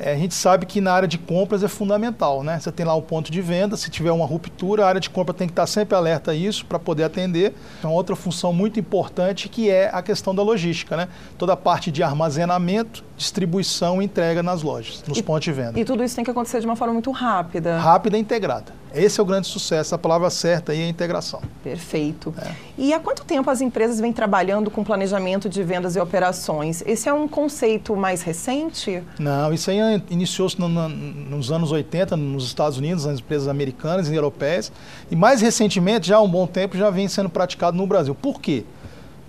é, 0.00 0.12
a 0.12 0.16
gente 0.16 0.32
sabe 0.32 0.64
que 0.64 0.80
na 0.80 0.92
área 0.92 1.06
de 1.06 1.18
compras 1.18 1.62
é 1.62 1.68
fundamental, 1.68 2.42
né? 2.42 2.58
Você 2.58 2.72
tem 2.72 2.86
lá 2.86 2.94
o 2.94 3.02
ponto 3.02 3.30
de 3.30 3.42
venda, 3.42 3.76
se 3.76 3.90
tiver 3.90 4.10
uma 4.10 4.24
ruptura, 4.24 4.84
a 4.84 4.88
área 4.88 5.00
de 5.00 5.10
compra 5.10 5.34
tem 5.34 5.46
que 5.46 5.52
estar 5.52 5.66
sempre 5.66 5.94
alerta 5.94 6.30
a 6.30 6.34
isso 6.34 6.64
para 6.64 6.78
poder 6.78 7.04
atender. 7.04 7.54
Então, 7.78 7.92
outra 7.92 8.16
função 8.16 8.50
muito 8.50 8.80
importante 8.80 9.46
que 9.46 9.68
é 9.68 9.90
a 9.92 10.00
questão 10.00 10.34
da 10.34 10.42
logística, 10.42 10.96
né? 10.96 11.08
Toda 11.36 11.52
a 11.52 11.56
parte 11.56 11.92
de 11.92 12.02
armazenamento, 12.02 13.04
distribuição 13.20 14.00
e 14.00 14.06
entrega 14.06 14.42
nas 14.42 14.62
lojas, 14.62 15.04
nos 15.06 15.18
e, 15.18 15.22
pontos 15.22 15.44
de 15.44 15.52
venda. 15.52 15.78
E 15.78 15.84
tudo 15.84 16.02
isso 16.02 16.16
tem 16.16 16.24
que 16.24 16.30
acontecer 16.30 16.58
de 16.58 16.64
uma 16.64 16.74
forma 16.74 16.94
muito 16.94 17.10
rápida. 17.10 17.78
Rápida 17.78 18.16
e 18.16 18.20
integrada. 18.20 18.72
Esse 18.94 19.20
é 19.20 19.22
o 19.22 19.26
grande 19.26 19.46
sucesso, 19.46 19.94
a 19.94 19.98
palavra 19.98 20.30
certa 20.30 20.72
aí 20.72 20.80
é 20.80 20.88
integração. 20.88 21.42
Perfeito. 21.62 22.34
É. 22.38 22.50
E 22.78 22.94
há 22.94 22.98
quanto 22.98 23.22
tempo 23.24 23.48
as 23.50 23.60
empresas 23.60 24.00
vêm 24.00 24.10
trabalhando 24.10 24.70
com 24.70 24.82
planejamento 24.82 25.50
de 25.50 25.62
vendas 25.62 25.96
e 25.96 26.00
operações? 26.00 26.82
Esse 26.86 27.10
é 27.10 27.12
um 27.12 27.28
conceito 27.28 27.94
mais 27.94 28.22
recente? 28.22 29.02
Não, 29.18 29.52
isso 29.52 29.70
aí 29.70 30.02
iniciou-se 30.08 30.58
no, 30.58 30.66
no, 30.66 30.88
nos 30.88 31.52
anos 31.52 31.70
80 31.70 32.16
nos 32.16 32.46
Estados 32.46 32.78
Unidos, 32.78 33.04
nas 33.04 33.20
empresas 33.20 33.48
americanas 33.48 34.08
e 34.08 34.14
europeias, 34.14 34.72
e 35.10 35.14
mais 35.14 35.42
recentemente, 35.42 36.08
já 36.08 36.16
há 36.16 36.22
um 36.22 36.30
bom 36.30 36.46
tempo, 36.46 36.76
já 36.76 36.88
vem 36.88 37.06
sendo 37.06 37.28
praticado 37.28 37.76
no 37.76 37.86
Brasil. 37.86 38.14
Por 38.14 38.40
quê? 38.40 38.64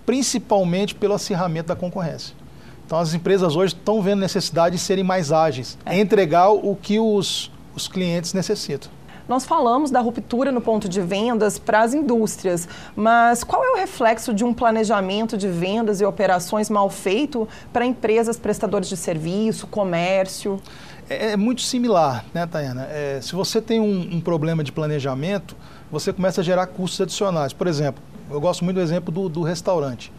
Principalmente 0.06 0.94
pelo 0.94 1.12
acirramento 1.12 1.68
da 1.68 1.76
concorrência. 1.76 2.41
Então 2.86 2.98
as 2.98 3.14
empresas 3.14 3.56
hoje 3.56 3.74
estão 3.74 4.02
vendo 4.02 4.20
necessidade 4.20 4.76
de 4.76 4.82
serem 4.82 5.04
mais 5.04 5.32
ágeis, 5.32 5.78
é. 5.84 5.98
entregar 5.98 6.50
o 6.50 6.76
que 6.76 6.98
os, 6.98 7.50
os 7.74 7.88
clientes 7.88 8.34
necessitam. 8.34 8.90
Nós 9.28 9.44
falamos 9.44 9.90
da 9.90 10.00
ruptura 10.00 10.50
no 10.50 10.60
ponto 10.60 10.88
de 10.88 11.00
vendas 11.00 11.58
para 11.58 11.80
as 11.80 11.94
indústrias, 11.94 12.68
mas 12.94 13.44
qual 13.44 13.64
é 13.64 13.70
o 13.70 13.76
reflexo 13.76 14.34
de 14.34 14.44
um 14.44 14.52
planejamento 14.52 15.38
de 15.38 15.48
vendas 15.48 16.00
e 16.00 16.04
operações 16.04 16.68
mal 16.68 16.90
feito 16.90 17.48
para 17.72 17.86
empresas 17.86 18.36
prestadoras 18.36 18.88
de 18.88 18.96
serviço, 18.96 19.66
comércio? 19.68 20.60
É, 21.08 21.32
é 21.32 21.36
muito 21.36 21.62
similar, 21.62 22.24
né, 22.34 22.46
Tayana? 22.46 22.88
É, 22.90 23.20
se 23.22 23.34
você 23.34 23.60
tem 23.60 23.80
um, 23.80 24.16
um 24.16 24.20
problema 24.20 24.64
de 24.64 24.72
planejamento, 24.72 25.56
você 25.90 26.12
começa 26.12 26.40
a 26.40 26.44
gerar 26.44 26.66
custos 26.66 27.00
adicionais. 27.00 27.52
Por 27.52 27.66
exemplo, 27.66 28.02
eu 28.30 28.40
gosto 28.40 28.64
muito 28.64 28.76
do 28.76 28.82
exemplo 28.82 29.12
do, 29.12 29.28
do 29.28 29.42
restaurante. 29.42 30.12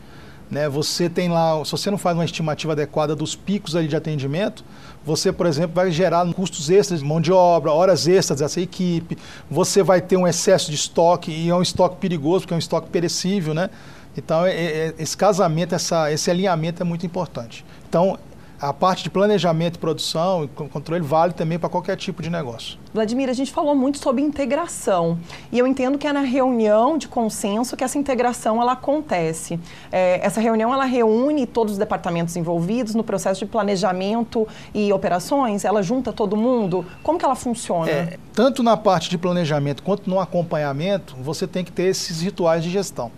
Né? 0.53 0.69
Você 0.69 1.09
tem 1.09 1.29
lá, 1.29 1.65
se 1.65 1.71
você 1.71 1.89
não 1.89 1.97
faz 1.97 2.15
uma 2.15 2.23
estimativa 2.23 2.73
adequada 2.73 3.15
dos 3.15 3.35
picos 3.35 3.75
ali 3.75 3.87
de 3.87 3.95
atendimento, 3.95 4.63
você, 5.03 5.31
por 5.31 5.47
exemplo, 5.47 5.73
vai 5.73 5.89
gerar 5.89 6.31
custos 6.33 6.69
extras 6.69 6.99
de 6.99 7.05
mão 7.05 7.19
de 7.19 7.31
obra, 7.31 7.71
horas 7.71 8.07
extras 8.07 8.39
dessa 8.39 8.61
equipe, 8.61 9.17
você 9.49 9.81
vai 9.81 9.99
ter 9.99 10.15
um 10.15 10.27
excesso 10.27 10.69
de 10.69 10.75
estoque, 10.75 11.31
e 11.31 11.49
é 11.49 11.55
um 11.55 11.61
estoque 11.61 11.95
perigoso, 11.97 12.41
porque 12.41 12.53
é 12.53 12.55
um 12.55 12.59
estoque 12.59 12.87
perecível, 12.89 13.55
né? 13.55 13.69
Então, 14.15 14.45
é, 14.45 14.53
é, 14.53 14.93
esse 14.99 15.17
casamento, 15.17 15.73
essa, 15.73 16.11
esse 16.11 16.29
alinhamento 16.29 16.83
é 16.83 16.85
muito 16.85 17.03
importante. 17.03 17.65
Então, 17.89 18.19
a 18.63 18.71
parte 18.71 19.03
de 19.03 19.09
planejamento 19.09 19.75
e 19.75 19.77
produção 19.77 20.45
e 20.45 20.47
controle 20.47 21.03
vale 21.03 21.33
também 21.33 21.59
para 21.59 21.67
qualquer 21.67 21.97
tipo 21.97 22.21
de 22.21 22.29
negócio. 22.29 22.79
Vladimir, 22.93 23.29
a 23.29 23.33
gente 23.33 23.51
falou 23.51 23.75
muito 23.75 23.97
sobre 23.97 24.21
integração 24.21 25.19
e 25.51 25.59
eu 25.59 25.67
entendo 25.67 25.97
que 25.97 26.07
é 26.07 26.13
na 26.13 26.21
reunião 26.21 26.97
de 26.97 27.09
consenso 27.09 27.75
que 27.75 27.83
essa 27.83 27.97
integração 27.97 28.61
ela 28.61 28.71
acontece. 28.71 29.59
É, 29.91 30.25
essa 30.25 30.39
reunião 30.39 30.73
ela 30.73 30.85
reúne 30.85 31.45
todos 31.45 31.73
os 31.73 31.77
departamentos 31.77 32.37
envolvidos 32.37 32.95
no 32.95 33.03
processo 33.03 33.41
de 33.41 33.45
planejamento 33.47 34.47
e 34.73 34.93
operações. 34.93 35.65
Ela 35.65 35.81
junta 35.81 36.13
todo 36.13 36.37
mundo. 36.37 36.85
Como 37.03 37.19
que 37.19 37.25
ela 37.25 37.35
funciona? 37.35 37.91
É, 37.91 38.17
tanto 38.31 38.63
na 38.63 38.77
parte 38.77 39.09
de 39.09 39.17
planejamento 39.17 39.83
quanto 39.83 40.09
no 40.09 40.21
acompanhamento, 40.21 41.17
você 41.21 41.45
tem 41.45 41.65
que 41.65 41.71
ter 41.71 41.83
esses 41.83 42.21
rituais 42.21 42.63
de 42.63 42.69
gestão. 42.69 43.11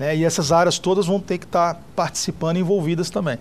Né? 0.00 0.16
E 0.16 0.24
essas 0.24 0.50
áreas 0.50 0.78
todas 0.78 1.06
vão 1.06 1.20
ter 1.20 1.36
que 1.36 1.44
estar 1.44 1.78
participando, 1.94 2.56
envolvidas 2.56 3.10
também. 3.10 3.38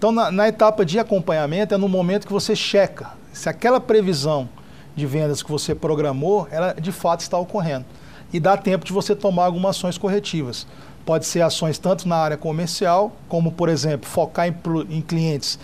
Então, 0.00 0.12
na, 0.12 0.30
na, 0.30 0.48
etapa 0.48 0.82
de 0.82 0.98
acompanhamento, 0.98 1.74
é 1.74 1.76
no 1.76 1.86
momento 1.86 2.26
que 2.26 2.32
você 2.32 2.56
checa 2.56 3.10
se 3.34 3.50
aquela 3.50 3.78
previsão 3.78 4.48
de 4.96 5.04
vendas 5.04 5.42
que 5.42 5.50
você 5.50 5.74
programou, 5.74 6.48
ela 6.50 6.72
de 6.72 6.90
fato 6.90 7.20
está 7.20 7.36
ocorrendo. 7.36 7.84
E 8.32 8.40
dá 8.40 8.56
tempo 8.56 8.82
de 8.82 8.94
você 8.94 9.14
tomar 9.14 9.44
algumas 9.44 9.76
ações 9.76 9.98
corretivas. 9.98 10.66
Pode 11.04 11.26
ser 11.26 11.42
ações 11.42 11.76
tanto 11.76 12.08
na 12.08 12.16
área 12.16 12.38
comercial, 12.38 13.12
como, 13.28 13.52
por 13.52 13.68
exemplo, 13.68 14.08
focar 14.08 14.48
em, 14.48 14.54
em 14.88 15.02
clientes 15.02 15.58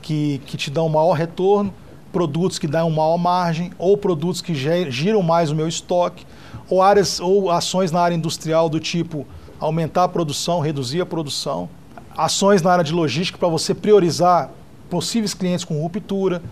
que, 0.00 0.40
que 0.46 0.56
te 0.56 0.70
dão 0.70 0.88
maior 0.88 1.12
retorno, 1.12 1.70
produtos 2.10 2.58
que 2.58 2.66
dão 2.66 2.88
maior 2.88 3.18
margem, 3.18 3.72
ou 3.76 3.94
produtos 3.98 4.40
que 4.40 4.54
giram 4.90 5.22
mais 5.22 5.50
o 5.50 5.54
meu 5.54 5.68
estoque, 5.68 6.24
ou, 6.66 6.80
áreas, 6.80 7.20
ou 7.20 7.50
ações 7.50 7.92
na 7.92 8.00
área 8.00 8.14
industrial 8.14 8.70
do 8.70 8.80
tipo 8.80 9.26
aumentar 9.60 10.04
a 10.04 10.08
produção, 10.08 10.60
reduzir 10.60 11.02
a 11.02 11.06
produção, 11.06 11.68
ações 12.16 12.62
na 12.62 12.72
área 12.72 12.84
de 12.84 12.92
logística 12.92 13.38
para 13.38 13.48
você 13.48 13.74
priorizar 13.74 14.50
possíveis 14.90 15.34
clientes 15.34 15.64
com 15.64 15.80
ruptura. 15.80 16.42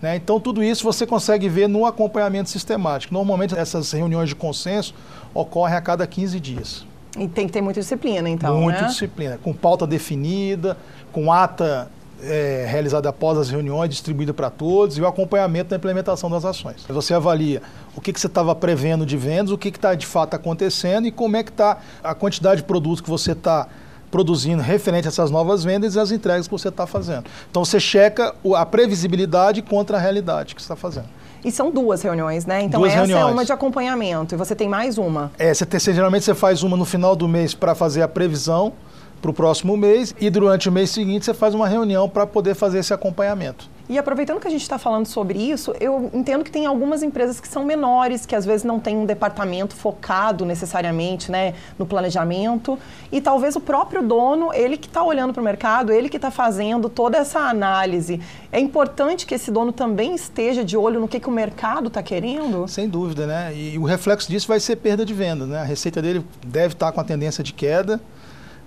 Né? 0.00 0.16
Então, 0.16 0.38
tudo 0.38 0.62
isso 0.62 0.84
você 0.84 1.06
consegue 1.06 1.48
ver 1.48 1.68
no 1.68 1.84
acompanhamento 1.84 2.50
sistemático. 2.50 3.12
Normalmente, 3.12 3.56
essas 3.56 3.90
reuniões 3.92 4.28
de 4.28 4.34
consenso 4.34 4.94
ocorrem 5.34 5.76
a 5.76 5.80
cada 5.80 6.06
15 6.06 6.38
dias. 6.38 6.86
E 7.18 7.26
tem 7.26 7.46
que 7.46 7.52
ter 7.52 7.60
muita 7.60 7.80
disciplina, 7.80 8.28
então. 8.28 8.60
Muita 8.60 8.82
né? 8.82 8.88
disciplina, 8.88 9.38
com 9.42 9.52
pauta 9.52 9.86
definida, 9.86 10.76
com 11.10 11.32
ata 11.32 11.90
é, 12.22 12.66
realizada 12.68 13.08
após 13.08 13.38
as 13.38 13.50
reuniões, 13.50 13.90
distribuída 13.90 14.34
para 14.34 14.50
todos, 14.50 14.98
e 14.98 15.00
o 15.00 15.06
acompanhamento 15.06 15.70
da 15.70 15.76
implementação 15.76 16.30
das 16.30 16.44
ações. 16.44 16.84
Você 16.88 17.14
avalia 17.14 17.62
o 17.96 18.00
que, 18.00 18.12
que 18.12 18.20
você 18.20 18.26
estava 18.26 18.54
prevendo 18.54 19.04
de 19.04 19.16
vendas, 19.16 19.50
o 19.50 19.58
que 19.58 19.68
está 19.68 19.94
de 19.94 20.06
fato 20.06 20.34
acontecendo 20.34 21.06
e 21.06 21.10
como 21.10 21.36
é 21.36 21.42
que 21.42 21.50
está 21.50 21.78
a 22.02 22.14
quantidade 22.14 22.60
de 22.60 22.66
produtos 22.66 23.00
que 23.00 23.10
você 23.10 23.32
está 23.32 23.66
produzindo 24.10 24.62
referente 24.62 25.06
a 25.06 25.10
essas 25.10 25.30
novas 25.30 25.64
vendas 25.64 25.94
e 25.94 26.00
as 26.00 26.10
entregas 26.10 26.46
que 26.46 26.52
você 26.52 26.68
está 26.68 26.86
fazendo. 26.86 27.24
Então 27.50 27.64
você 27.64 27.78
checa 27.78 28.34
a 28.56 28.66
previsibilidade 28.66 29.62
contra 29.62 29.96
a 29.96 30.00
realidade 30.00 30.54
que 30.54 30.62
você 30.62 30.66
está 30.66 30.76
fazendo. 30.76 31.06
E 31.44 31.52
são 31.52 31.70
duas 31.70 32.02
reuniões, 32.02 32.46
né? 32.46 32.62
Então 32.62 32.80
duas 32.80 32.92
essa 32.92 33.00
reuniões. 33.00 33.22
é 33.22 33.32
uma 33.32 33.44
de 33.44 33.52
acompanhamento 33.52 34.34
e 34.34 34.38
você 34.38 34.54
tem 34.54 34.68
mais 34.68 34.98
uma. 34.98 35.30
É, 35.38 35.54
você 35.54 35.64
tem, 35.64 35.78
geralmente 35.78 36.24
você 36.24 36.34
faz 36.34 36.62
uma 36.62 36.76
no 36.76 36.84
final 36.84 37.14
do 37.14 37.28
mês 37.28 37.54
para 37.54 37.74
fazer 37.74 38.02
a 38.02 38.08
previsão 38.08 38.72
para 39.20 39.30
o 39.30 39.34
próximo 39.34 39.76
mês 39.76 40.14
e 40.20 40.30
durante 40.30 40.68
o 40.68 40.72
mês 40.72 40.90
seguinte 40.90 41.24
você 41.24 41.34
faz 41.34 41.54
uma 41.54 41.68
reunião 41.68 42.08
para 42.08 42.26
poder 42.26 42.54
fazer 42.54 42.78
esse 42.78 42.92
acompanhamento. 42.92 43.68
E 43.88 43.96
aproveitando 43.96 44.38
que 44.38 44.46
a 44.46 44.50
gente 44.50 44.60
está 44.60 44.78
falando 44.78 45.06
sobre 45.06 45.38
isso, 45.38 45.74
eu 45.80 46.10
entendo 46.12 46.44
que 46.44 46.50
tem 46.50 46.66
algumas 46.66 47.02
empresas 47.02 47.40
que 47.40 47.48
são 47.48 47.64
menores, 47.64 48.26
que 48.26 48.36
às 48.36 48.44
vezes 48.44 48.62
não 48.62 48.78
tem 48.78 48.94
um 48.96 49.06
departamento 49.06 49.74
focado 49.74 50.44
necessariamente 50.44 51.32
né, 51.32 51.54
no 51.78 51.86
planejamento. 51.86 52.78
E 53.10 53.18
talvez 53.18 53.56
o 53.56 53.60
próprio 53.60 54.02
dono, 54.02 54.52
ele 54.52 54.76
que 54.76 54.88
está 54.88 55.02
olhando 55.02 55.32
para 55.32 55.40
o 55.40 55.44
mercado, 55.44 55.90
ele 55.90 56.10
que 56.10 56.16
está 56.16 56.30
fazendo 56.30 56.90
toda 56.90 57.16
essa 57.16 57.40
análise. 57.40 58.20
É 58.52 58.60
importante 58.60 59.24
que 59.24 59.34
esse 59.34 59.50
dono 59.50 59.72
também 59.72 60.14
esteja 60.14 60.62
de 60.62 60.76
olho 60.76 61.00
no 61.00 61.08
que, 61.08 61.18
que 61.18 61.28
o 61.28 61.32
mercado 61.32 61.88
está 61.88 62.02
querendo? 62.02 62.68
Sem 62.68 62.86
dúvida, 62.86 63.26
né? 63.26 63.54
E 63.56 63.78
o 63.78 63.84
reflexo 63.84 64.30
disso 64.30 64.46
vai 64.46 64.60
ser 64.60 64.76
perda 64.76 65.02
de 65.02 65.14
venda. 65.14 65.46
Né? 65.46 65.58
A 65.60 65.64
receita 65.64 66.02
dele 66.02 66.22
deve 66.46 66.74
estar 66.74 66.86
tá 66.86 66.92
com 66.92 67.00
a 67.00 67.04
tendência 67.04 67.42
de 67.42 67.54
queda 67.54 67.98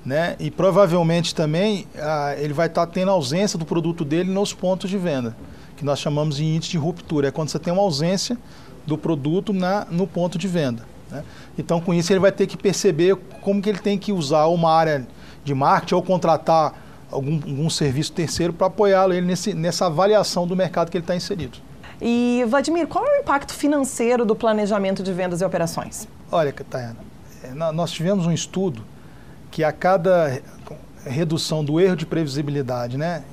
né? 0.06 0.36
E 0.40 0.50
provavelmente 0.50 1.34
também 1.34 1.88
ah, 1.98 2.36
ele 2.38 2.54
vai 2.54 2.68
estar 2.68 2.86
tá 2.86 2.92
tendo 2.92 3.12
ausência 3.12 3.58
do 3.58 3.66
produto 3.66 4.04
dele 4.04 4.32
nos 4.32 4.54
pontos 4.54 4.90
de 4.90 4.98
venda, 4.98 5.36
que 5.78 5.86
nós 5.86 6.00
chamamos 6.00 6.38
de 6.38 6.46
índice 6.46 6.72
de 6.72 6.78
ruptura. 6.78 7.28
É 7.28 7.32
quando 7.32 7.50
você 7.50 7.60
tem 7.60 7.72
uma 7.72 7.82
ausência 7.82 8.38
do 8.86 8.98
produto 8.98 9.54
na, 9.54 9.86
no 9.90 10.08
ponto 10.08 10.38
de 10.38 10.48
venda. 10.48 10.84
Né? 11.10 11.24
Então, 11.58 11.80
com 11.80 11.94
isso, 11.94 12.12
ele 12.12 12.20
vai 12.20 12.32
ter 12.32 12.48
que 12.48 12.58
perceber 12.58 13.16
como 13.42 13.62
que 13.62 13.70
ele 13.70 13.80
tem 13.80 13.98
que 13.98 14.12
usar 14.12 14.48
uma 14.48 14.72
área 14.72 15.08
de 15.44 15.54
marketing 15.54 15.96
ou 15.96 16.02
contratar 16.02 16.74
algum, 17.12 17.36
algum 17.36 17.70
serviço 17.70 18.12
terceiro 18.14 18.54
para 18.54 18.68
apoiá-lo 18.68 19.14
ele 19.14 19.26
nesse, 19.26 19.54
nessa 19.54 19.86
avaliação 19.86 20.48
do 20.48 20.56
mercado 20.56 20.90
que 20.90 20.98
ele 20.98 21.04
está 21.04 21.16
inserido. 21.16 21.58
E, 22.02 22.44
Vladimir, 22.48 22.88
qual 22.88 23.06
é 23.06 23.20
o 23.20 23.22
impacto 23.22 23.54
financeiro 23.54 24.26
do 24.26 24.36
planejamento 24.36 25.04
de 25.04 25.14
vendas 25.14 25.42
e 25.42 25.46
operações? 25.46 26.08
Olha, 26.32 26.52
Tayana, 26.52 26.98
é, 27.44 27.54
nós 27.72 27.92
tivemos 27.92 28.26
um 28.26 28.32
estudo 28.32 28.84
que 29.52 29.64
a 29.64 29.72
cada 29.72 30.42
redução 31.06 31.64
do 31.64 31.80
erro 31.80 31.96
de 31.96 32.06
previsibilidade, 32.06 32.98
né, 32.98 33.24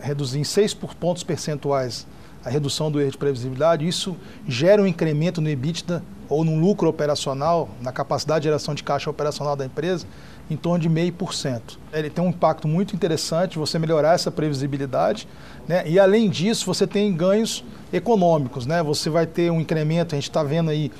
reduzir 0.00 0.38
em 0.38 0.44
6 0.44 0.74
pontos 0.74 1.22
percentuais 1.22 2.06
a 2.44 2.50
redução 2.50 2.90
do 2.90 3.00
erro 3.00 3.10
de 3.10 3.18
previsibilidade, 3.18 3.86
isso 3.86 4.16
gera 4.46 4.82
um 4.82 4.86
incremento 4.86 5.40
no 5.40 5.48
EBITDA 5.48 6.02
ou 6.28 6.44
no 6.44 6.58
lucro 6.58 6.88
operacional, 6.88 7.68
na 7.80 7.92
capacidade 7.92 8.42
de 8.42 8.48
geração 8.48 8.74
de 8.74 8.82
caixa 8.82 9.10
operacional 9.10 9.56
da 9.56 9.64
empresa, 9.64 10.06
em 10.50 10.56
torno 10.56 10.78
de 10.78 10.88
0,5%. 10.88 11.78
Ele 11.92 12.10
tem 12.10 12.22
um 12.22 12.28
impacto 12.28 12.68
muito 12.68 12.94
interessante, 12.94 13.58
você 13.58 13.78
melhorar 13.78 14.14
essa 14.14 14.30
previsibilidade, 14.30 15.26
né? 15.66 15.84
e 15.86 15.98
além 15.98 16.28
disso, 16.28 16.66
você 16.66 16.86
tem 16.86 17.14
ganhos 17.14 17.64
econômicos. 17.92 18.66
Né? 18.66 18.82
Você 18.82 19.08
vai 19.08 19.26
ter 19.26 19.50
um 19.50 19.60
incremento, 19.60 20.14
a 20.14 20.16
gente 20.16 20.28
está 20.28 20.42
vendo 20.42 20.70
aí 20.70 20.90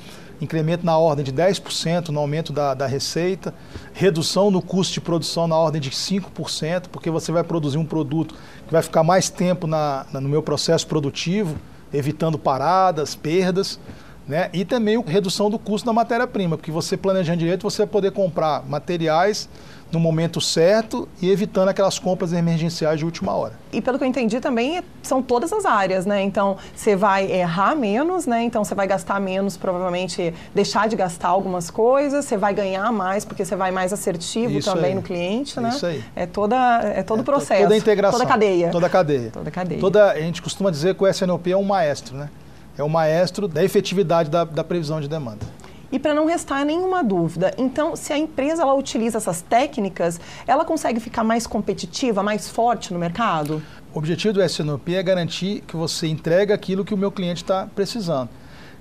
incremento 0.41 0.85
na 0.85 0.97
ordem 0.97 1.23
de 1.23 1.31
10% 1.31 2.09
no 2.09 2.19
aumento 2.19 2.51
da, 2.51 2.73
da 2.73 2.85
receita, 2.85 3.53
redução 3.93 4.51
no 4.51 4.61
custo 4.61 4.93
de 4.93 5.01
produção 5.01 5.47
na 5.47 5.55
ordem 5.55 5.81
de 5.81 5.91
5%, 5.91 6.85
porque 6.91 7.09
você 7.09 7.31
vai 7.31 7.43
produzir 7.43 7.77
um 7.77 7.85
produto 7.85 8.35
que 8.65 8.71
vai 8.71 8.81
ficar 8.81 9.03
mais 9.03 9.29
tempo 9.29 9.67
na, 9.67 10.05
na 10.11 10.19
no 10.19 10.29
meu 10.29 10.41
processo 10.41 10.85
produtivo, 10.87 11.55
evitando 11.93 12.37
paradas, 12.37 13.15
perdas. 13.15 13.79
Né? 14.27 14.49
E 14.53 14.65
também 14.65 14.97
a 14.97 15.09
redução 15.09 15.49
do 15.49 15.59
custo 15.59 15.85
da 15.85 15.93
matéria-prima, 15.93 16.57
porque 16.57 16.71
você 16.71 16.97
planejando 16.97 17.37
direito, 17.37 17.61
você 17.61 17.83
vai 17.83 17.87
poder 17.87 18.11
comprar 18.11 18.63
materiais 18.67 19.47
no 19.91 19.99
momento 19.99 20.41
certo 20.41 21.07
e 21.21 21.29
evitando 21.29 21.69
aquelas 21.69 21.99
compras 21.99 22.33
emergenciais 22.33 22.99
de 22.99 23.05
última 23.05 23.33
hora. 23.33 23.53
E 23.71 23.81
pelo 23.81 23.97
que 23.97 24.03
eu 24.03 24.07
entendi 24.07 24.39
também 24.39 24.81
são 25.01 25.21
todas 25.21 25.53
as 25.53 25.63
áreas, 25.63 26.05
né? 26.05 26.21
Então 26.23 26.57
você 26.75 26.95
vai 26.95 27.31
errar 27.31 27.75
menos, 27.75 28.25
né? 28.25 28.43
Então 28.43 28.63
você 28.63 28.73
vai 28.73 28.87
gastar 28.87 29.19
menos, 29.21 29.55
provavelmente 29.55 30.33
deixar 30.53 30.89
de 30.89 30.95
gastar 30.95 31.29
algumas 31.29 31.69
coisas, 31.69 32.25
você 32.25 32.35
vai 32.35 32.53
ganhar 32.53 32.91
mais 32.91 33.23
porque 33.23 33.45
você 33.45 33.55
vai 33.55 33.71
mais 33.71 33.93
assertivo 33.93 34.57
Isso 34.57 34.69
também 34.69 34.91
aí. 34.91 34.95
no 34.95 35.01
cliente, 35.01 35.59
né? 35.59 35.69
Isso 35.69 35.85
aí. 35.85 36.03
É 36.15 36.25
toda 36.25 36.55
é 36.83 37.03
todo 37.03 37.19
o 37.19 37.21
é 37.21 37.25
processo, 37.25 37.61
toda 37.61 37.75
a 37.75 37.77
integração, 37.77 38.19
toda 38.19 38.29
a 38.29 38.33
cadeia, 38.33 38.69
toda 38.69 38.87
a 38.87 38.89
cadeia, 38.89 39.29
toda 39.31 39.49
a 39.49 39.51
cadeia. 39.51 39.79
Toda 39.79 40.11
a 40.11 40.19
gente 40.19 40.41
costuma 40.41 40.71
dizer 40.71 40.95
que 40.95 41.03
o 41.03 41.07
SNOP 41.07 41.51
é 41.51 41.57
um 41.57 41.63
maestro, 41.63 42.17
né? 42.17 42.29
É 42.77 42.83
o 42.83 42.89
maestro 42.89 43.47
da 43.47 43.63
efetividade 43.63 44.29
da, 44.29 44.43
da 44.43 44.63
previsão 44.63 44.99
de 44.99 45.07
demanda. 45.07 45.45
E 45.91 45.99
para 45.99 46.13
não 46.13 46.25
restar 46.25 46.65
nenhuma 46.65 47.03
dúvida, 47.03 47.53
então, 47.57 47.95
se 47.95 48.11
a 48.11 48.17
empresa 48.17 48.63
ela 48.63 48.73
utiliza 48.73 49.17
essas 49.17 49.41
técnicas, 49.41 50.19
ela 50.45 50.65
consegue 50.65 50.99
ficar 50.99 51.23
mais 51.23 51.47
competitiva, 51.47 52.21
mais 52.21 52.49
forte 52.49 52.91
no 52.91 52.99
mercado? 52.99 53.61
O 53.93 53.97
objetivo 53.99 54.33
do 54.33 54.43
SNOP 54.43 54.93
é 54.93 55.01
garantir 55.01 55.61
que 55.65 55.75
você 55.77 56.07
entrega 56.07 56.53
aquilo 56.53 56.83
que 56.83 56.93
o 56.93 56.97
meu 56.97 57.11
cliente 57.11 57.43
está 57.43 57.67
precisando. 57.73 58.29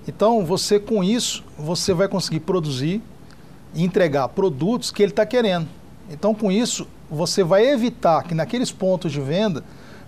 Então, 0.09 0.45
você 0.45 0.81
com 0.81 1.05
isso, 1.05 1.45
você 1.57 1.95
vai 1.95 2.09
conseguir 2.09 2.41
produzir 2.41 3.01
e 3.75 3.85
entregar 3.85 4.29
produtos 4.29 4.91
que 4.91 5.03
ele 5.03 5.13
está 5.13 5.25
querendo. 5.25 5.69
Então, 6.11 6.35
com 6.35 6.51
isso, 6.51 6.87
você 7.11 7.45
vai 7.45 7.67
evitar 7.67 8.23
que 8.25 8.35
naqueles 8.35 8.73
pontos 8.73 9.13
de 9.13 9.21
venda 9.21 9.63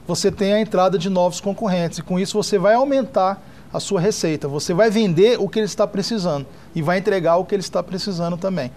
você 0.07 0.31
tenha 0.31 0.57
a 0.57 0.61
entrada 0.61 0.99
de 0.99 1.09
novos 1.09 1.40
concorrentes. 1.40 1.99
E 1.99 2.03
com 2.03 2.18
isso, 2.18 2.40
você 2.42 2.59
vai 2.59 2.75
aumentar 2.75 3.42
a 3.72 3.81
sua 3.81 4.00
receita. 4.00 4.48
Você 4.48 4.72
vai 4.72 4.90
vender 4.90 5.38
o 5.40 5.48
que 5.48 5.59
ele 5.59 5.66
está 5.66 5.87
precisando 5.87 6.46
e 6.74 6.83
vai 6.83 6.98
entregar 6.98 7.37
o 7.37 7.44
que 7.44 7.55
ele 7.55 7.62
está 7.62 7.83
precisando 7.83 8.37
também. 8.37 8.70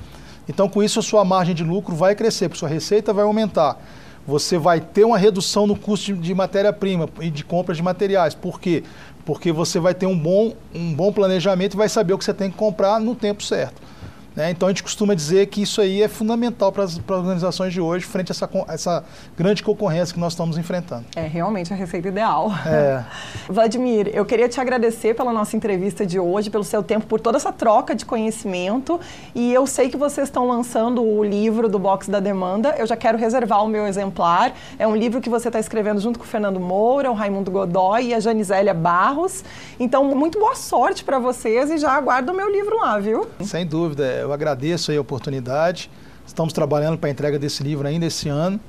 Então, 0.48 0.68
com 0.68 0.82
isso, 0.82 1.00
a 1.00 1.04
sua 1.04 1.24
margem 1.24 1.54
de 1.54 1.64
lucro 1.64 1.96
vai 1.96 2.16
crescer, 2.16 2.50
porque 2.50 2.60
sua 2.60 2.70
receita 2.70 3.14
vai 3.14 3.24
aumentar. 3.24 3.80
Você 4.26 4.58
vai 4.58 4.80
ter 4.80 5.04
uma 5.04 5.18
redução 5.18 5.66
no 5.66 5.76
custo 5.76 6.14
de 6.14 6.34
matéria-prima 6.34 7.08
e 7.22 7.30
de 7.30 7.44
compra 7.44 7.74
de 7.74 7.82
materiais. 7.82 8.34
Por 8.34 8.60
quê? 8.60 8.84
Porque 9.26 9.52
você 9.52 9.80
vai 9.80 9.94
ter 9.94 10.06
um 10.06 10.18
bom, 10.18 10.54
um 10.74 10.94
bom 10.94 11.14
planejamento 11.14 11.74
e 11.74 11.78
vai 11.78 11.88
saber 11.88 12.14
o 12.14 12.18
que 12.18 12.26
você 12.26 12.34
tem 12.34 12.50
que 12.50 12.58
comprar 12.58 13.00
no 13.00 13.16
tempo 13.16 13.44
certo. 13.44 13.89
Né? 14.40 14.52
Então 14.52 14.70
a 14.70 14.72
gente 14.72 14.82
costuma 14.82 15.14
dizer 15.14 15.48
que 15.48 15.62
isso 15.62 15.82
aí 15.82 16.02
é 16.02 16.08
fundamental 16.08 16.72
para 16.72 16.86
as, 16.86 16.98
organizações 17.10 17.74
de 17.74 17.82
hoje, 17.82 18.06
frente 18.06 18.32
a 18.32 18.34
essa, 18.34 18.50
essa 18.70 19.04
grande 19.38 19.62
concorrência 19.62 20.14
que 20.14 20.20
nós 20.20 20.32
estamos 20.32 20.58
enfrentando. 20.58 21.04
É 21.14 21.28
realmente 21.28 21.74
a 21.74 21.76
receita 21.76 22.08
ideal. 22.08 22.50
É. 22.66 23.04
Vladimir, 23.52 24.10
eu 24.14 24.26
queria 24.26 24.48
te 24.48 24.62
agradecer 24.62 25.14
pela 25.14 25.34
nossa 25.34 25.58
entrevista 25.58 26.06
de 26.06 26.18
hoje, 26.18 26.50
pelo 26.50 26.64
seu 26.64 26.82
tempo, 26.82 27.06
por 27.06 27.20
toda 27.20 27.36
essa 27.36 27.52
troca 27.52 27.94
de 27.94 28.06
conhecimento. 28.06 28.98
E 29.36 29.54
eu 29.54 29.68
sei 29.68 29.90
que 29.90 29.98
vocês 29.98 30.30
estão 30.30 30.48
lançando 30.48 31.04
o 31.04 31.22
livro 31.22 31.68
do 31.68 31.78
Box 31.78 32.10
da 32.10 32.22
Demanda. 32.22 32.76
Eu 32.78 32.88
já 32.88 32.96
quero 32.96 33.18
reservar 33.18 33.66
o 33.66 33.68
meu 33.68 33.86
exemplar. 33.86 34.54
É 34.78 34.88
um 34.88 34.96
livro 34.96 35.20
que 35.20 35.30
você 35.30 35.50
está 35.50 35.60
escrevendo 35.60 36.00
junto 36.00 36.18
com 36.18 36.24
o 36.24 36.28
Fernando 36.28 36.62
Moura, 36.62 37.12
o 37.12 37.14
Raimundo 37.14 37.52
Godoy 37.52 38.08
e 38.08 38.14
a 38.14 38.22
Janisélia 38.22 38.74
Barros. 38.74 39.44
Então, 39.78 40.06
muito 40.16 40.40
boa 40.40 40.56
sorte 40.56 41.04
para 41.04 41.20
vocês 41.20 41.70
e 41.70 41.78
já 41.78 41.92
aguardo 41.92 42.32
o 42.32 42.36
meu 42.36 42.50
livro 42.50 42.78
lá, 42.78 42.98
viu? 43.00 43.28
Sem 43.42 43.66
dúvida 43.66 44.29
eu 44.30 44.34
agradeço 44.34 44.92
a 44.92 45.02
oportunidade. 45.02 45.90
Estamos 46.26 46.54
trabalhando 46.54 46.98
para 46.98 47.10
a 47.10 47.12
entrega 47.12 47.40
desse 47.40 47.64
livro 47.64 47.88
ainda 47.88 48.06
esse 48.06 48.30
ano 48.30 48.60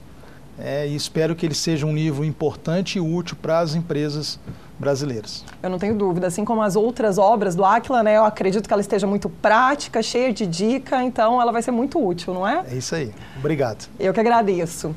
é, 0.59 0.87
e 0.87 0.96
espero 0.96 1.37
que 1.37 1.44
ele 1.44 1.55
seja 1.55 1.87
um 1.87 1.94
livro 1.94 2.25
importante 2.25 2.96
e 2.96 3.01
útil 3.01 3.37
para 3.40 3.59
as 3.59 3.75
empresas 3.75 4.40
brasileiras. 4.79 5.44
Eu 5.62 5.68
não 5.68 5.79
tenho 5.79 5.94
dúvida, 5.94 6.27
assim 6.27 6.42
como 6.42 6.62
as 6.62 6.75
outras 6.75 7.18
obras 7.18 7.55
do 7.55 7.64
Aquila, 7.64 8.03
né, 8.03 8.16
eu 8.16 8.25
acredito 8.25 8.66
que 8.66 8.73
ela 8.73 8.81
esteja 8.81 9.07
muito 9.07 9.29
prática, 9.29 10.03
cheia 10.03 10.33
de 10.33 10.46
dica, 10.46 11.03
então 11.05 11.40
ela 11.40 11.53
vai 11.53 11.61
ser 11.61 11.70
muito 11.70 12.03
útil, 12.03 12.33
não 12.33 12.49
é? 12.49 12.64
É 12.70 12.77
isso 12.77 12.94
aí. 12.94 13.12
Obrigado. 13.38 13.88
Eu 13.99 14.14
que 14.14 14.20
agradeço. 14.20 14.96